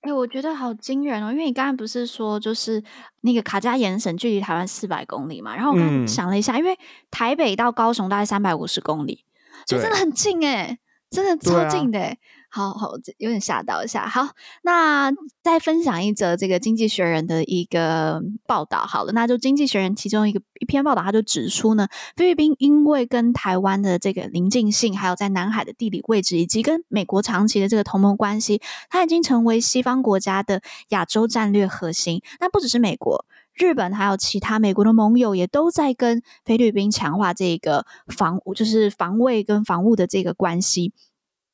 [0.00, 1.32] 哎、欸，我觉得好惊人哦！
[1.32, 2.82] 因为你刚才不是说，就是
[3.22, 5.56] 那个卡加延省距离台湾四百公里嘛？
[5.56, 6.78] 然后我刚想了一下，嗯、因为
[7.10, 9.24] 台北到高雄大概三百五十公里，
[9.66, 10.78] 就真的很近哎，
[11.10, 12.16] 真的超近的。
[12.50, 14.08] 好好，有点吓到一下。
[14.08, 14.28] 好，
[14.62, 18.78] 那再分享一则这个《经济学人》的一个报道。
[18.78, 32.22] 好了，那就《经济学人》其中一个一篇报道，他就指出呢，菲律宾因为跟台湾的这个邻近性，还有在南海的地理位置，以及跟美国长期的这个同盟关系，它已经成为西方国家的亚洲战略核心。
[32.40, 40.94] 那不只是美国，日本还有其他美国的盟友，也都在跟菲律宾强化这个防，就是防卫跟防务的这个关系。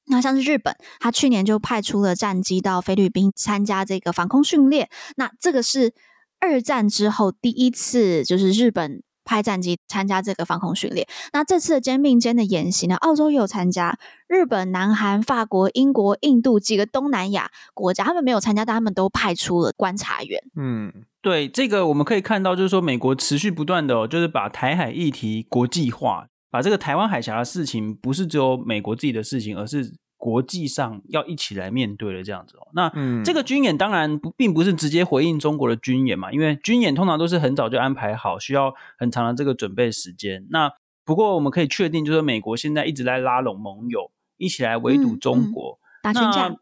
[0.07, 4.89] 那像是日本，他去年就派出了战机到菲律宾参加这个防空训练。
[5.17, 5.95] 那这个是
[6.41, 11.07] 二战之后第一次，就是日本派战机参加这个防空训练。
[11.33, 13.99] 那这次的肩并肩的演习呢，澳洲也有参加，
[14.29, 20.39] 日本、南韩、法国、英国、印度几个东南亚国家，他们没有参加，但他们都派出了观察员。
[20.55, 20.93] 嗯，
[21.23, 26.27] 对，这个我们可以看到，就是说美国持续不断的，就是把台海议题国际化。
[26.55, 32.69] 把这个台湾海峡的事情，不是只有美国自己的事情，而是国际上要一起来面对的这样子哦。
[32.75, 40.47] 那、嗯、这个军演当然不并不是直接回应中国的军演嘛，因为军演通常都是很早就安排好，需要很长的这个准备时间。
[40.51, 40.71] 那
[41.05, 46.57] 不过我们可以确定，就是美国现在一直在拉拢盟友，一起来围堵中国，嗯嗯、打群架。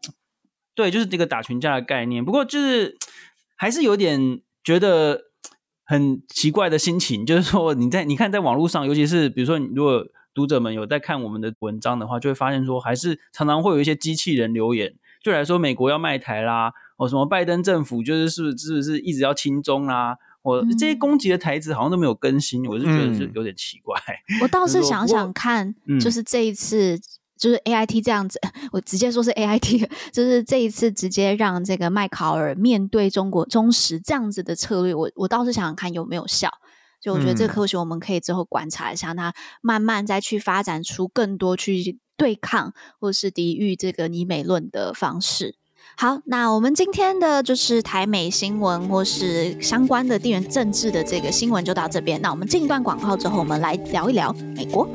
[0.73, 2.25] 对，就是这个打群架的概念。
[2.25, 2.97] 不过就是
[3.55, 5.32] 还是有点觉得。
[5.83, 23.95] 很奇怪的心情， 就是说你在你看在网络上，尤其是比如说你，如果读者们有在看我们的文章的话，就会发现说，还是常常会有一些机器人留言，就来说美国要卖台啦，哦什么拜登政府就是是不是是不是一直要亲中啦，我这些攻击的台词好像都没有更新，我是觉得是有点奇怪。
[24.29, 26.99] 嗯、我倒是想想看，就是这一次。
[27.37, 28.39] 就是 A I T 这样子，
[28.71, 29.79] 我直接说是 A I T，
[30.13, 36.49] 就是这一次直接让这个麦考尔面对中国中时这样子的策略，我我倒是想想看有没有效。
[37.01, 45.55] 就我觉得这个科学我们可以之后观察一下，那、嗯、慢慢再去发展出更多去对抗或是抵御这个尼美论的方式。
[45.97, 52.21] 好，那我们今天的就是台美新闻或是相关的地缘政治的这个新闻就到这边。
[52.21, 54.87] 那我们进一段广告之后，我们来聊一聊美国。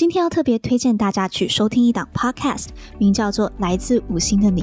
[0.00, 4.62] 今天要特别推荐大家去收听一档 podcast，名叫做《来自五星的你》。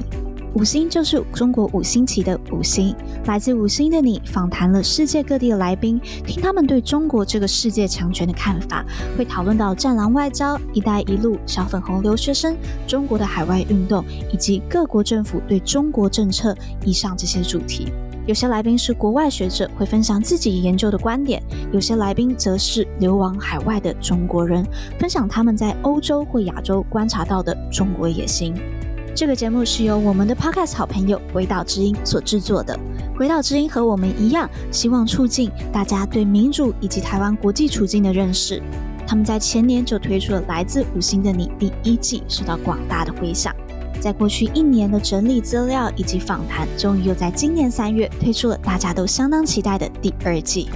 [0.54, 2.92] 五星就是中国五星旗的五星。
[3.26, 8.84] 来自五星的你访谈了世界各地的来宾，听他们对中国这个世界强权的看法，
[9.16, 12.56] 会讨论到战狼外交、一带一路、小粉红留学生、
[12.88, 16.52] 中国的海外运动，以及各国政府对中国政策
[16.84, 17.86] 以上这些主题。
[18.28, 21.40] 有些来宾是国外学者，会分享自己研究的观点；
[21.72, 24.62] 有些来宾则是流亡海外的中国人，
[24.98, 28.52] 分享他们在欧洲或亚洲观察到的中国野心。
[29.14, 32.78] 这个节目是由我们的 Podcast 好朋友鬼岛之音所制作的。
[33.16, 38.62] 鬼岛之音和我们一样，希望促进大家对民主以及台湾国际处境的认识。
[39.06, 43.56] 他们在前年就推出了《来自五星的你》第一季，受到广大的回响。
[44.00, 50.68] 在过去一年的整理资料以及访谈，终于又在今年三月推出了大家都相当期待的第二季。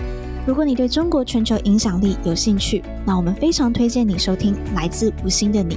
[0.47, 5.77] 如果你对中国全球影响力有兴趣，那我们非常推荐你收听《来自五星的你》。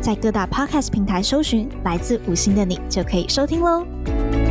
[0.00, 4.47] 在各大 Podcast 平台搜寻《来自五星的你》就可以收听喽。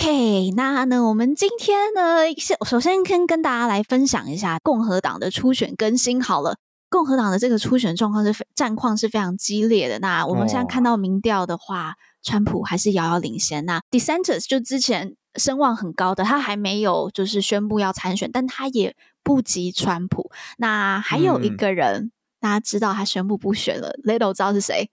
[0.00, 6.22] OK，那呢，我们今天呢，先首先先跟大家来分享一下共和党的初选更新。
[6.22, 6.56] 好了，
[6.88, 9.98] 共和党的这个初选状况是战况是非常激烈的。
[9.98, 13.66] 那我们现在看到民调的话，哦、川普还是遥遥领先。
[13.66, 20.30] 那 DeSantis 就之前声望很高的，他还没有就是宣布要参选，但他也不及川普。
[20.56, 24.90] 那还有一个人，嗯、大家知道他宣布不选了，Little 知道是谁？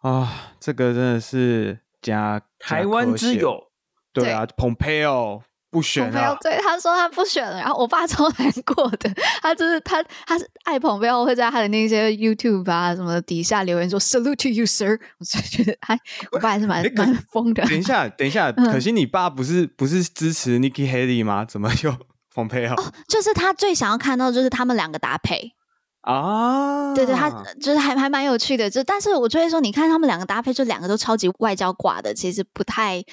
[0.00, 0.28] 啊、哦，
[0.60, 2.42] 这个真的是加。
[2.58, 3.67] 台湾之友，
[4.20, 5.42] 对啊，Pompeo。
[5.70, 9.10] 不选了，对他说他不选了，然后我爸 超难过的，
[9.42, 14.98] 他就是他他是爱彭佩奥，会在他的那些 YouTube 啊什么底下留言说 Salute to you, sir。
[15.18, 15.94] 我就觉得他
[16.32, 17.62] 我爸还是蛮蛮疯的。
[17.68, 21.44] 等一下，等一下，嗯、可惜你爸不是不是支持 Nikki Haley 吗？
[21.44, 21.94] 怎么又
[22.34, 22.74] 彭佩奥？
[22.82, 25.52] 哦，就是他最想要看到就是他们两个搭配
[26.00, 27.28] 啊，对对，他
[27.60, 33.04] 就是还还蛮有趣的，就但是我就会说，你看他们两个搭配，就两个都超级外交挂的，其实不太。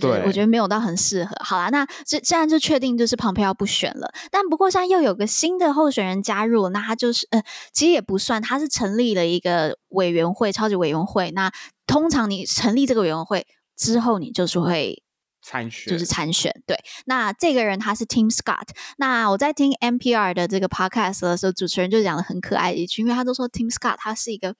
[0.00, 1.34] 对，我觉得没有到很适合。
[1.40, 4.12] 好啦，那这现在就确定就是蓬佩奥不选了。
[4.30, 7.42] 但不过现在又有个新的候选人加入，那他就是呃，
[7.72, 11.30] 其实也不算，他是成立了一个委员会，超级委员会。
[11.32, 11.52] 那
[11.86, 13.46] 通常你成立这个委员会
[13.76, 15.02] 之后，你就是会
[15.42, 16.52] 参选，就是参选。
[16.66, 18.68] 对，那这个人他是 Tim Scott。
[18.96, 24.54] 那我在听 NPR 的这个 podcast 的时候，主持人就讲的很可爱的一句，因为他都说 Tim Scott 他是一个。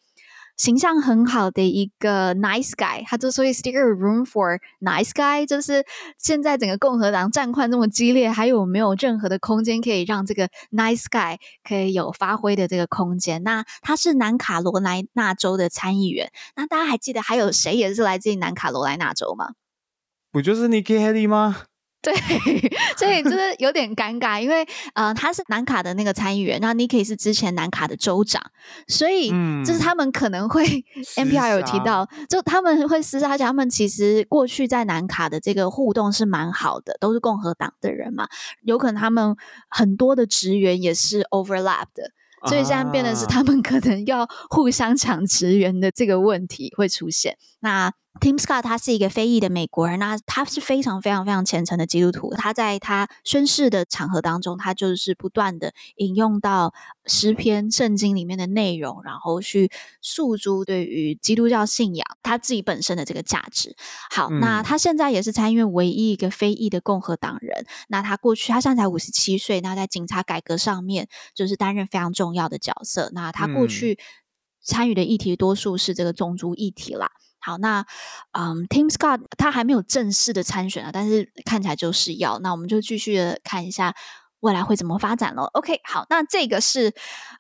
[0.59, 5.47] 形象很好的一个 nice guy，他就说 is there a room for nice guy？
[5.47, 5.85] 就是
[6.19, 13.43] 现在整个共和党战况这么激烈，还有没有任何的空间可以让这个 nice guy 可以有发挥的这个空间？
[13.45, 19.53] 那他是南卡罗来纳州的参议员，那大家还记得还有谁也是来自于南卡罗来纳州吗？
[20.33, 21.63] 不就是 Nikki Haley 吗？
[22.01, 22.15] 对，
[22.97, 28.41] 所以就是有点尴尬，因为呃，他是南卡的那个参议员，那 Nikki 是之前南卡的州长，
[28.87, 29.31] 所以
[29.65, 38.29] 就是他们可能会、嗯、NPR 有提到，就他们会私下讲他们其实过去在南卡的这个互动是蛮好的，都是共和党的人嘛，
[38.63, 39.35] 有可能他们
[39.69, 42.13] 很多的职员也是 overlap 的，
[42.49, 47.93] 所以现在变的是他们可能要互相抢职员的这个问题会出现，那。
[48.21, 52.35] Tim Scott 他是一个非裔的美国人，那他是非常非常非常虔诚的基督徒。
[52.35, 56.75] 他在他宣誓的场合当中，他就是不断的引用到
[57.07, 59.71] 诗篇圣经里面的内容，然后去
[60.03, 63.77] 诉诸对于基督教信仰他自己本身的这个价值。
[64.11, 67.67] 好，嗯、那他现在也是参议院唯一一个非裔的共和党人。
[67.89, 73.11] 那他过去他现在才五十七岁，那在警察改革上面就是担任非常重要的角色。
[73.13, 73.99] 那他过去
[74.63, 77.11] 参与的议题多数是这个种族议题啦。
[77.41, 77.85] 好，那
[78.33, 82.39] 嗯，Tim Scott 他还没有正式的参选啊，但是看起来就是要。
[82.41, 83.95] 那我们就继续的看一下
[84.41, 85.45] 未来会怎么发展喽。
[85.53, 86.93] OK，好，那这个是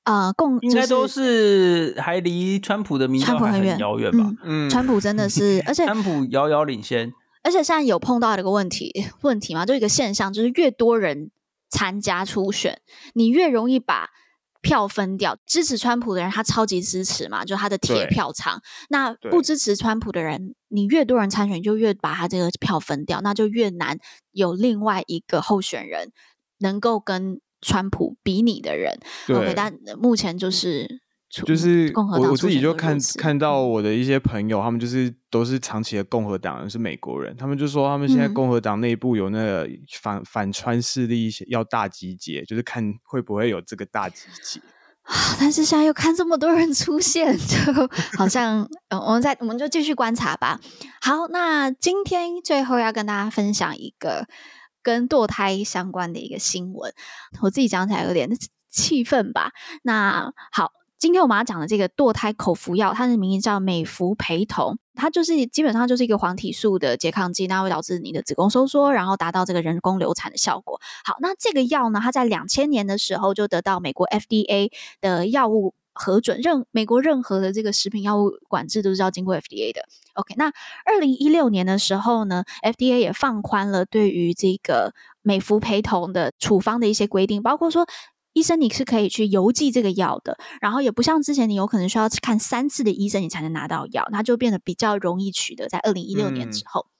[0.04, 4.30] 呃共应该都是还离川普的民调还很遥远吧？
[4.44, 7.12] 嗯，川普真的 是，而且川普遥遥领先。
[7.42, 11.30] 而且现在有碰到一个问题问题嘛，就一个现象，就是越多人
[11.70, 12.80] 参加初选，
[13.14, 14.10] 你越容易把。
[14.68, 18.60] 票分掉，支持川普的人他超级支持嘛，就他的铁票仓。
[18.90, 23.98] 那不支持川普的人，你越多人参选，就越把他这个票分掉，那就越难
[24.32, 26.12] 有另外一个候选人
[26.58, 28.98] 能够跟川普比拟的人。
[29.26, 31.00] 对，okay, 但目前就是。
[31.30, 39.68] 就是我我自己就看看到我的一些朋友，他们就是都是长期的共和党人，是美国人，他们就说他们现在共和党内部有那个
[40.00, 44.58] 反、嗯、反川势力要大集结，就是看会不会有这个大集结。
[45.38, 47.56] 但是现在又看这么多人出现，就
[48.16, 50.58] 好像嗯，我们再我们就继续观察吧。
[51.02, 54.26] 好，那今天最后要跟大家分享一个
[54.82, 56.90] 跟堕胎相关的一个新闻，
[57.42, 58.30] 我自己讲起来有点
[58.70, 59.52] 气愤吧。
[59.82, 60.72] 那好。
[60.98, 70.80] 今天我们要讲的这个堕胎口服药，它的名字叫美福培酮，它就是基本上就是一个黄体素的拮抗剂，那会导致你的子宫收缩，然后达到这个人工流产的效果。
[71.04, 79.82] 好，那这个药呢，它在两千年的时候就得到美国 FDA 的药物核准，任美国任何的这个食品药物管制都是要经过 FDA 的。
[80.14, 80.46] OK，那
[80.84, 84.92] 二零一六年的时候呢，FDA 也放宽了对于这个
[85.22, 87.86] 美福培酮的处方的一些规定，包括说。
[88.38, 95.68] 医生，你是可以去邮寄这个药的，然后也不像之前，你有可能需要看三次的医生，你才能拿到药，那就变得比较容易取得。
[95.68, 96.92] 在二零一六年之后，嗯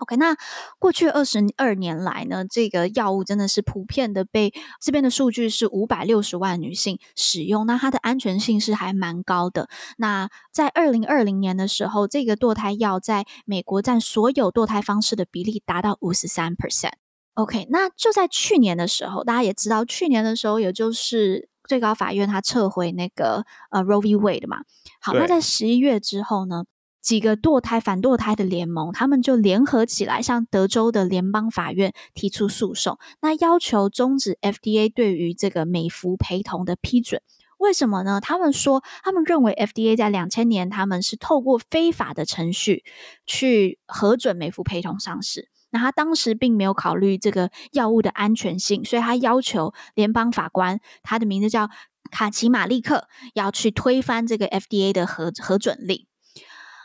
[0.00, 0.36] ，OK，那
[0.78, 9.70] 过去二十二年来呢，这个药物真的是普遍的被这边的数据是五百六十万女性使用，那它的安全性是还蛮高的。
[9.96, 17.05] 那在二零二零年的时候，这个堕胎药在美国占所有堕胎方式的比例达到五十三 percent。
[17.36, 24.16] OK，那就在去年的时候，大家也知道，去年的时候，也就是最高法院他撤回那个呃 Roe v.
[24.16, 24.62] Wade 嘛。
[25.02, 26.64] 好，那在十一月之后呢，
[27.02, 37.20] 几个堕胎反堕胎的联盟，他们就联合起来向德州的联邦法院提出诉讼，那要求终止 FDA 对于这个美福陪同的批准。
[37.58, 38.18] 为什么呢？
[38.22, 42.82] 他们说，他们认为 FDA 在两千年他们是透过非法的程序
[43.26, 45.50] 去核准美福陪同上市。
[45.76, 51.68] 那他当时并没有考虑这个药物的安全性，所以他要求联邦法官，他的名字叫
[52.10, 56.06] 卡奇马利克，要去推翻这个 FDA 的核核准令。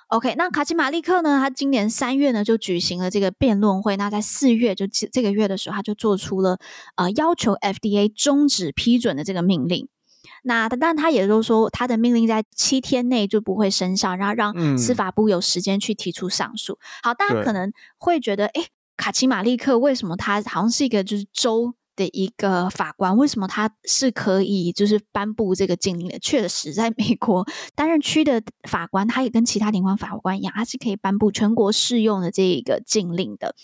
[0.07, 1.39] OK，那卡奇马利克呢？
[1.39, 3.95] 他今年三月呢就举行了这个辩论会。
[3.95, 6.59] 那在四月就这个月的时候，他就做出了
[6.97, 9.87] 呃要求 FDA 终止批准的这个命令。
[10.43, 16.73] 那但他也就是说，他的命令在七天内就不会生效，然后让司法部有时间去提出上诉。
[16.73, 18.65] 嗯、好，大家可能会觉得，哎，
[19.02, 26.20] 卡奇马利克为什么他好像是一个就是州的一个法官，为什么他是可以就是颁布这个禁令的？
[26.20, 27.43] 确实，在美国
[27.74, 33.56] 担任区的法官，他也跟其他地方法官一样，他是可以颁布全国适用的这一个禁令的。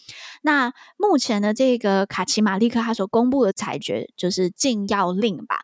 [0.42, 5.62] 那目前的这个卡奇马利克他所公布的裁决就是禁药令吧？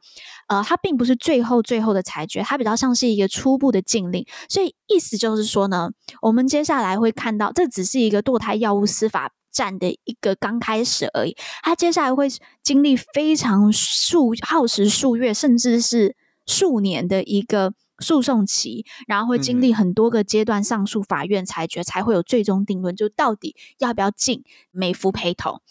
[0.47, 4.23] 呃，它并不是最后最后的裁决，它比较像是一个初步的禁令。
[4.47, 5.89] 所以意思就是说呢，
[6.21, 12.27] 我们接下来会看到，这只是一个堕胎药物司法战的一个刚开始而已，他接下来会
[12.61, 17.73] 经历非常数耗时数月，甚至是数年的一个。
[17.99, 25.61] 诉讼期，然后会经历很多个阶段，上诉法院裁决、嗯、才会有最终定论，就到底要不要禁美福陪同。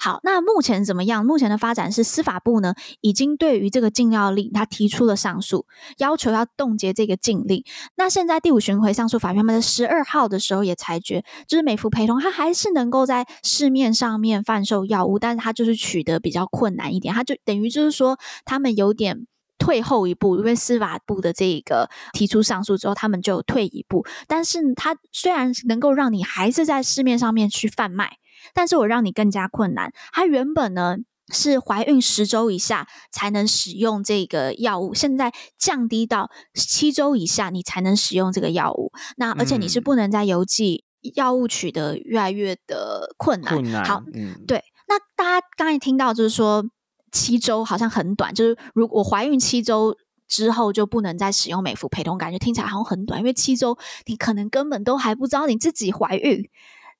[0.00, 1.24] 好，那目前怎么样？
[1.24, 5.66] 目前的发展是司法部呢，已经对于这个禁药令，他提出了上诉，
[5.98, 7.62] 要求要冻结这个禁令。
[7.96, 19.26] 那现在第五巡回上诉法院，他们在十二号的时候也裁决，就是美福陪同，他还是能够在市面上面贩售药物，但是他就是取得比较困难一点，他就等于就是说他们有点。
[19.58, 24.06] 退后一步，因为司法部的这个提出上诉之后，他们就退一步。
[24.26, 28.18] 但是，它虽然能够让你还是在市面上面去贩卖，
[28.54, 29.92] 但是我让你更加困难。
[30.12, 30.96] 他原本呢
[31.32, 38.92] 是怀孕十周以下才能使用这个药物，现在降低到七周以下你才能使用这个药物。
[39.16, 40.84] 那而且你是不能在邮寄
[41.14, 43.54] 药物取得越来越的困难。
[43.54, 43.84] 困难。
[43.84, 44.62] 好，嗯，对。
[44.86, 46.64] 那大家刚才听到就是说。
[47.12, 49.96] 七周好像很短，就是如果我怀孕七周
[50.26, 56.48] 之后就不能再使用美福陪同，感觉听起来好像很短，因为七周你可能根本都还不知道你自己怀孕。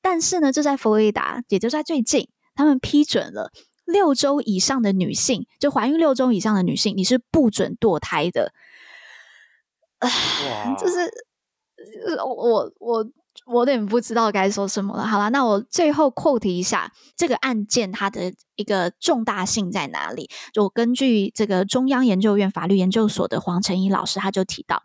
[0.00, 3.52] 但是呢，就在佛罗里达，也就在最近，他们批准了
[3.84, 8.52] 六周以上的女性，就怀孕六周以上的女性，你是不准堕胎的。
[10.00, 11.10] 哇，就是
[12.24, 12.72] 我我。
[12.78, 13.04] 我
[13.48, 15.06] 我有点不知道该说什么了。
[15.06, 20.28] 好了，那我最后 quote 一下这个案件它的一个重大性在哪里？
[20.52, 24.82] 就根据这个中央研究院法律研究所的黄成义老师，他就提到，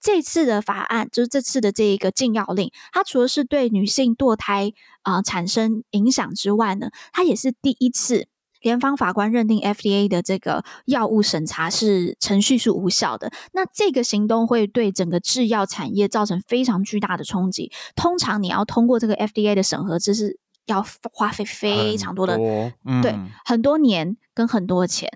[0.00, 4.72] 这次的法案就是这次的这一个禁药令，它除了是对女性堕胎
[5.02, 8.28] 啊、产生影响之外呢，它也是第一次。
[8.60, 17.70] 联邦法官认定 FDA 的这个药物审查是程序是无效的，那这个行动会对整个制药产业造成非常巨大的冲击。
[17.94, 25.10] 通常你要通过这个 FDA 的审核，这是要花费非常多的，多嗯、对，很多年跟很多钱。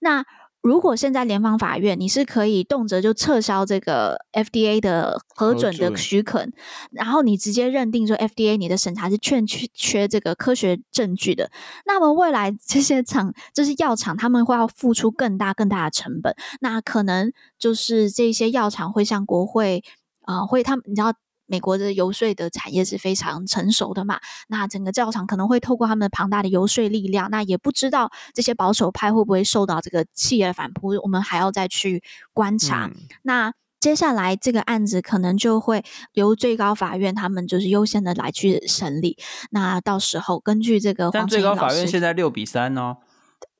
[0.00, 0.24] 那
[0.62, 6.46] 如果现在联邦法院你是可以动辄就撤销这个 FDA 的核准的许可，
[6.92, 11.50] 然后你直接认定说 FDA 你的审查是欠缺缺这个科学证据的，
[11.84, 19.82] 那么未来这些厂就是药厂他们会要付出更大更大的成本，那可能就是这些药厂会向国会
[20.22, 21.12] 啊、呃、会他们你知道。
[21.52, 32.86] 美国的游说的产业是非常成熟的嘛，那整个教场可能会透过他们的庞大的游说力量，那也不知道这些保守派会不会受到这个企业的反扑，我们还要再去观察。
[32.86, 32.94] 嗯、
[33.24, 35.84] 那接下来这个案子可能就会
[36.14, 39.18] 由最高法院他们就是优先的来去审理，
[39.50, 42.96] 那到时候根据这个，但最高法院现在六比三哦，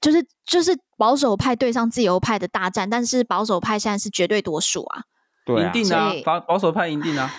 [0.01, 5.03] 就是就是保守派对上自由派的大战，但是保守派现在是绝对多数啊，
[5.45, 7.31] 对啊，赢定啊，保保守派赢定啊。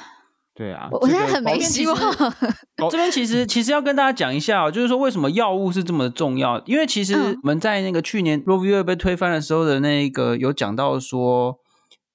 [0.55, 1.97] 对啊，我现在很没希望。
[2.91, 6.61] 这边其实其实要跟大家讲一下哦，就是说为什么药物是这么重要？
[6.65, 8.69] 因为其实我们在那个去年 Roe v.
[8.71, 11.57] Wade 被推翻的时候的那个有讲到说，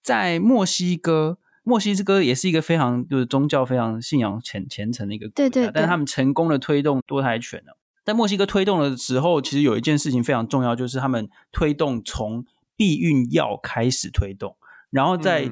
[0.03, 7.77] 在墨西哥，墨西哥也是一个非常就是宗教非常信仰虔虔诚的一个国家，对对，但是他们成功的推动多胎权了。
[8.05, 12.45] 在墨西哥推动的时候，其实有一件事情非常重要，就是他们推动从
[12.77, 14.57] 避孕药开始推动，
[14.91, 15.51] 然后在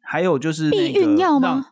[0.00, 1.70] 还有就是那个避孕药吗？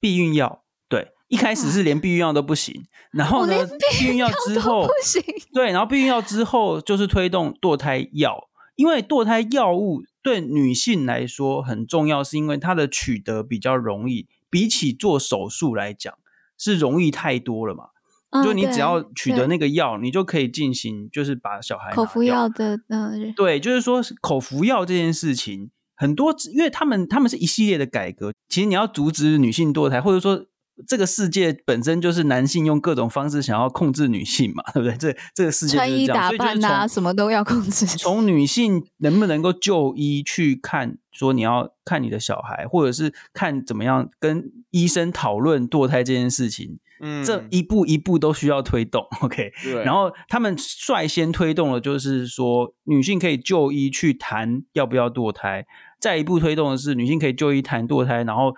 [0.00, 3.54] 避孕药对，一开始是连避孕药都不行，然后呢，
[3.90, 5.22] 避孕药之后不行，
[5.52, 16.14] 对，然后避孕药之后就是推动堕胎药，因为堕胎药物对女性来说很重要，是因为它的取得比较容易，比起做手术来讲
[16.56, 17.88] 是容易太多了嘛。
[18.30, 25.70] 嗯、就你只要取得那个药，你就可以进行，就是把小孩口服药的，嗯，对，就是说口服药这件事情。
[25.98, 28.32] 很多，因为他们他们是一系列的改革。
[28.48, 30.46] 其实你要阻止女性堕胎，或者说
[30.86, 34.96] 这个世界本身就是男性用各种方式想要控制女性嘛， 对不对？
[34.96, 37.84] 这这个世界穿衣打扮啊，什么都要控制。
[37.84, 49.52] 从女性能不能够就医去看，说你要看你的小孩，或者是看怎么样跟医生讨论堕胎这件事情，嗯，这一步一步都需要推动， OK？
[49.62, 49.84] 对。
[49.84, 55.62] 然后他们率先推动了就是说，女性可以就医去谈要不要堕胎；
[56.00, 58.54] 再一步推动的是，女性可以就医谈堕胎，然后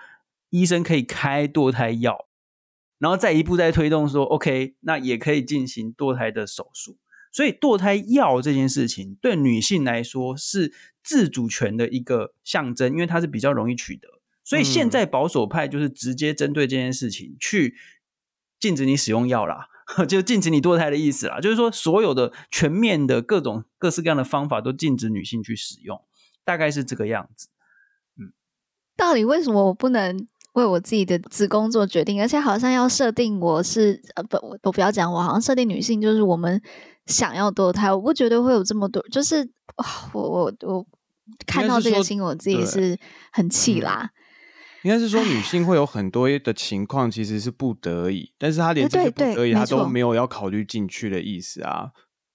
[0.49, 2.27] 医生可以开堕胎药，
[2.99, 6.97] 然后再一步再推动说，OK，那也可以进行堕胎的手术。
[7.33, 14.09] 所以堕胎药这件事情对女性来说是自主权的一个象征，因为它是比较容易取得。
[14.43, 17.75] 所以现在保守派就是直接针对这件事情去
[18.61, 19.67] 禁止你使用药啦，
[20.07, 21.41] 就禁止你堕胎的意思啦。
[21.41, 25.99] 就是说，所有的全面的各种各式各样的方法都禁止女性去使用，
[26.45, 27.49] 大概是这个样子。
[28.17, 28.31] 嗯，
[28.95, 30.27] 到底为什么我不能？
[30.53, 36.61] 为我自己的子宫做决定，而且好像要设定我是呃不，我都不要讲，我好像设定女性就是我们
[37.05, 39.49] 想要堕胎，我不觉得会有这么多，就是
[40.11, 40.85] 我我我
[41.45, 42.99] 看到这个新闻，我自己是
[43.31, 44.09] 很气啦。
[44.83, 51.91] 应该是说女性会有很多的情况其实是不得已，但是她连这些不得已她都没有要考虑进去的意思啊，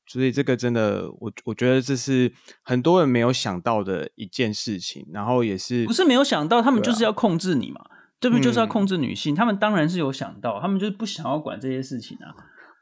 [0.06, 2.32] 所以这个真的我我觉得这是
[2.62, 7.80] 很多人没有想到的一件事情，然后也是不是没有想到，他们就是要控制你嘛。
[8.18, 9.34] 对不就是要控制女性？
[9.34, 12.32] 嗯、他们当然是有想到，他们就是不想要管这些事情啊。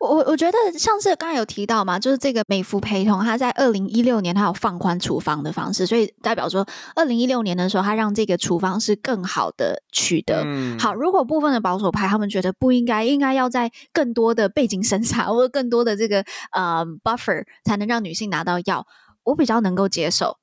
[0.09, 10.43] 我我觉得像是刚才有提到嘛，就是这个美孚陪同，他在二零一六年他有放宽处方的方式，所以代表说二零一六年的时候，他让这个处方是更好的取得。
[10.45, 18.87] 嗯、好，如果部分的保守派他们觉得不应该，应该要在更多的背景审查 或者更多的这个呃 buffer 才能让女性拿到药，
[19.25, 20.37] 我比较能够接受。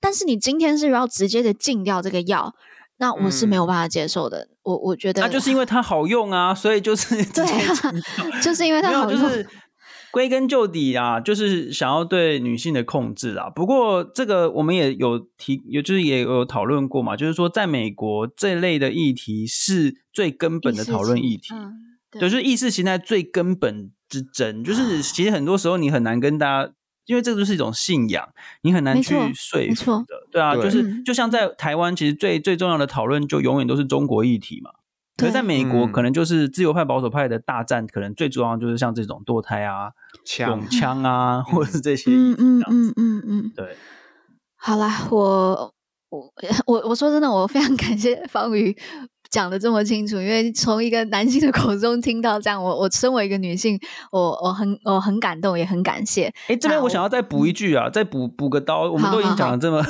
[0.00, 2.54] 但是你今天是要直接的禁掉这个药。
[2.98, 7.74] 那我是没有办法接受的，嗯、我我觉得，那就是因为它好用啊，所以就是对啊，
[8.42, 9.20] 就是因为它好用。
[9.20, 9.46] 就是
[10.10, 13.48] 归根究底啊，就是想要对女性的控制啊。
[13.50, 24.64] 不过这个我们也有提，也就是也有讨论过嘛，就是说在美国这类的议题是最根本的讨论议题，嗯、就是意识形态最根本之争。
[24.64, 26.72] 就是其实很多时候你很难跟大家。
[27.08, 28.28] 因为这个就是一种信仰，
[28.60, 34.70] 你很难去说服的，对啊，就是就像在台湾，其实最最重要的讨论就永远都是中国议题嘛。
[35.16, 39.90] 可是在美国，可能就是自由派保守派的大战，可能最重要就是像这种堕胎啊、
[40.24, 43.76] 枪枪啊， 或者是这些，嗯嗯嗯嗯嗯，对。
[44.56, 45.74] 好啦，我
[46.10, 46.32] 我
[46.66, 48.76] 我我说真的，我非常感谢方宇。
[49.30, 53.78] 讲的这么清楚，因为从一个男性的口中听到这样，我我身为一个女性，
[54.10, 56.32] 我我很我很感动，也很感谢。
[56.48, 59.84] 哎，这边我想要再补一句啊，再补补个刀，我们都已经讲了这么，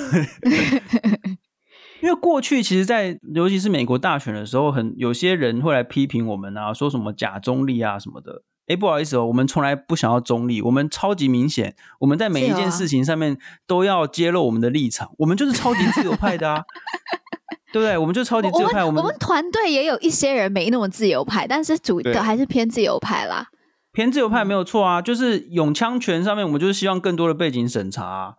[2.03, 8.43] 因为过去其实，在尤其是美国大选的时候，很有些人会来批评我们啊，说什么假中立啊什么的。
[8.69, 16.63] 哎，不好意思哦，我们从来不想要中立，我们超级明显，我们在每一件事情上面都要揭露我们的立场，我们就是超级自由派的啊。
[17.73, 17.97] 对不对？
[17.99, 18.85] 我们就超级自由派。
[18.85, 23.47] 我们我们团队也有一些人没那么自由派，但是主的还是偏自由派啦。
[23.93, 28.35] 偏自由派没有错啊，就是永枪权上面，我们就是希望更多的背景审查啊，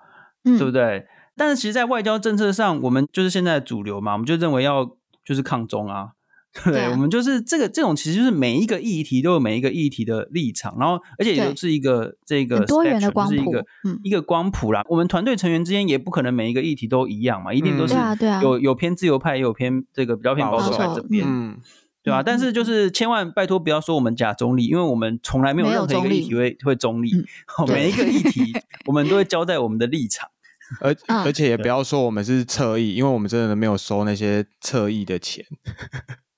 [0.46, 1.06] 嗯，对不对？
[1.36, 4.86] 但是其实，在外交政策上，我们就是现在的主流嘛，我们就认为要
[5.26, 6.10] 就是抗中啊。
[6.66, 14.84] 对，对、啊，我们就是这个这种，其实就是每一个议题都有每一个议题的立场，然后而且也就是一个这个多元的光谱，是一个、嗯、一个光谱啦。
[14.90, 21.60] 我们团队成员之间也不可能每一个议题都一样嘛，一定都是有、嗯对啊对啊、有偏自由派，也有偏这个比较偏保守派这边，嗯，
[22.02, 22.24] 对吧、啊？
[22.24, 28.54] 但是就是千万拜托不要说我们假中立，因为我们从来没有任何一个议题会会中立，嗯、每一个议题
[28.88, 30.28] 我们都会交代我们的立场，
[30.82, 30.96] 而
[31.26, 35.46] 而且也不要说我们是侧翼，因为我们真的没有收那些侧翼的钱。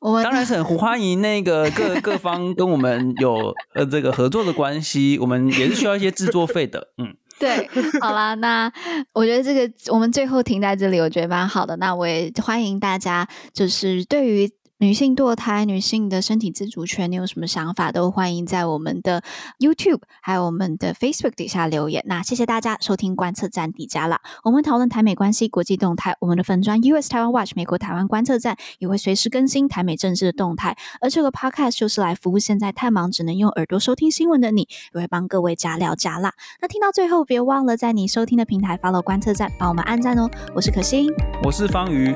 [0.01, 7.69] 我们当然是很欢迎那个各各方跟我们有呃这个合作的关系，我们也是需要一些制作费的，嗯， 对，
[8.01, 8.69] 好啦，那
[9.13, 11.77] 我觉得这个我们最后停在这里，我觉得蛮好的。
[11.77, 14.51] 那我也欢迎大家，就是对于。
[14.81, 17.91] 女性堕胎、女性的身体自主权，你有什么想法？
[17.91, 19.21] 都欢迎在我们的
[19.59, 22.03] YouTube 还有我们的 Facebook 底下留言。
[22.07, 26.15] 那谢谢大家收听观测站底加啦，我们讨论台美关系、国际动态。
[26.19, 30.75] 我们的粉专 US 台湾 Watch 美国台湾观测站也会随时更新台美政治的动态。
[30.99, 36.33] 而这个 Podcast 就是来服务现在太忙只能用耳朵收听新闻的你，也会帮各位加料加辣。
[36.59, 40.27] 那听到最后，别忘了在你收听的平台 follow 观测站，帮我们按赞哦。
[40.55, 41.07] 我是可心，
[41.43, 42.15] 我是方瑜。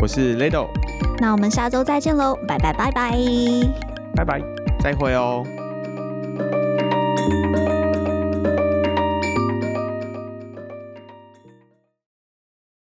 [0.00, 0.68] 我是 Lado，
[1.18, 3.16] 那我们下周再见喽，拜拜拜拜，
[4.14, 4.40] 拜拜，
[4.80, 5.44] 再会哦。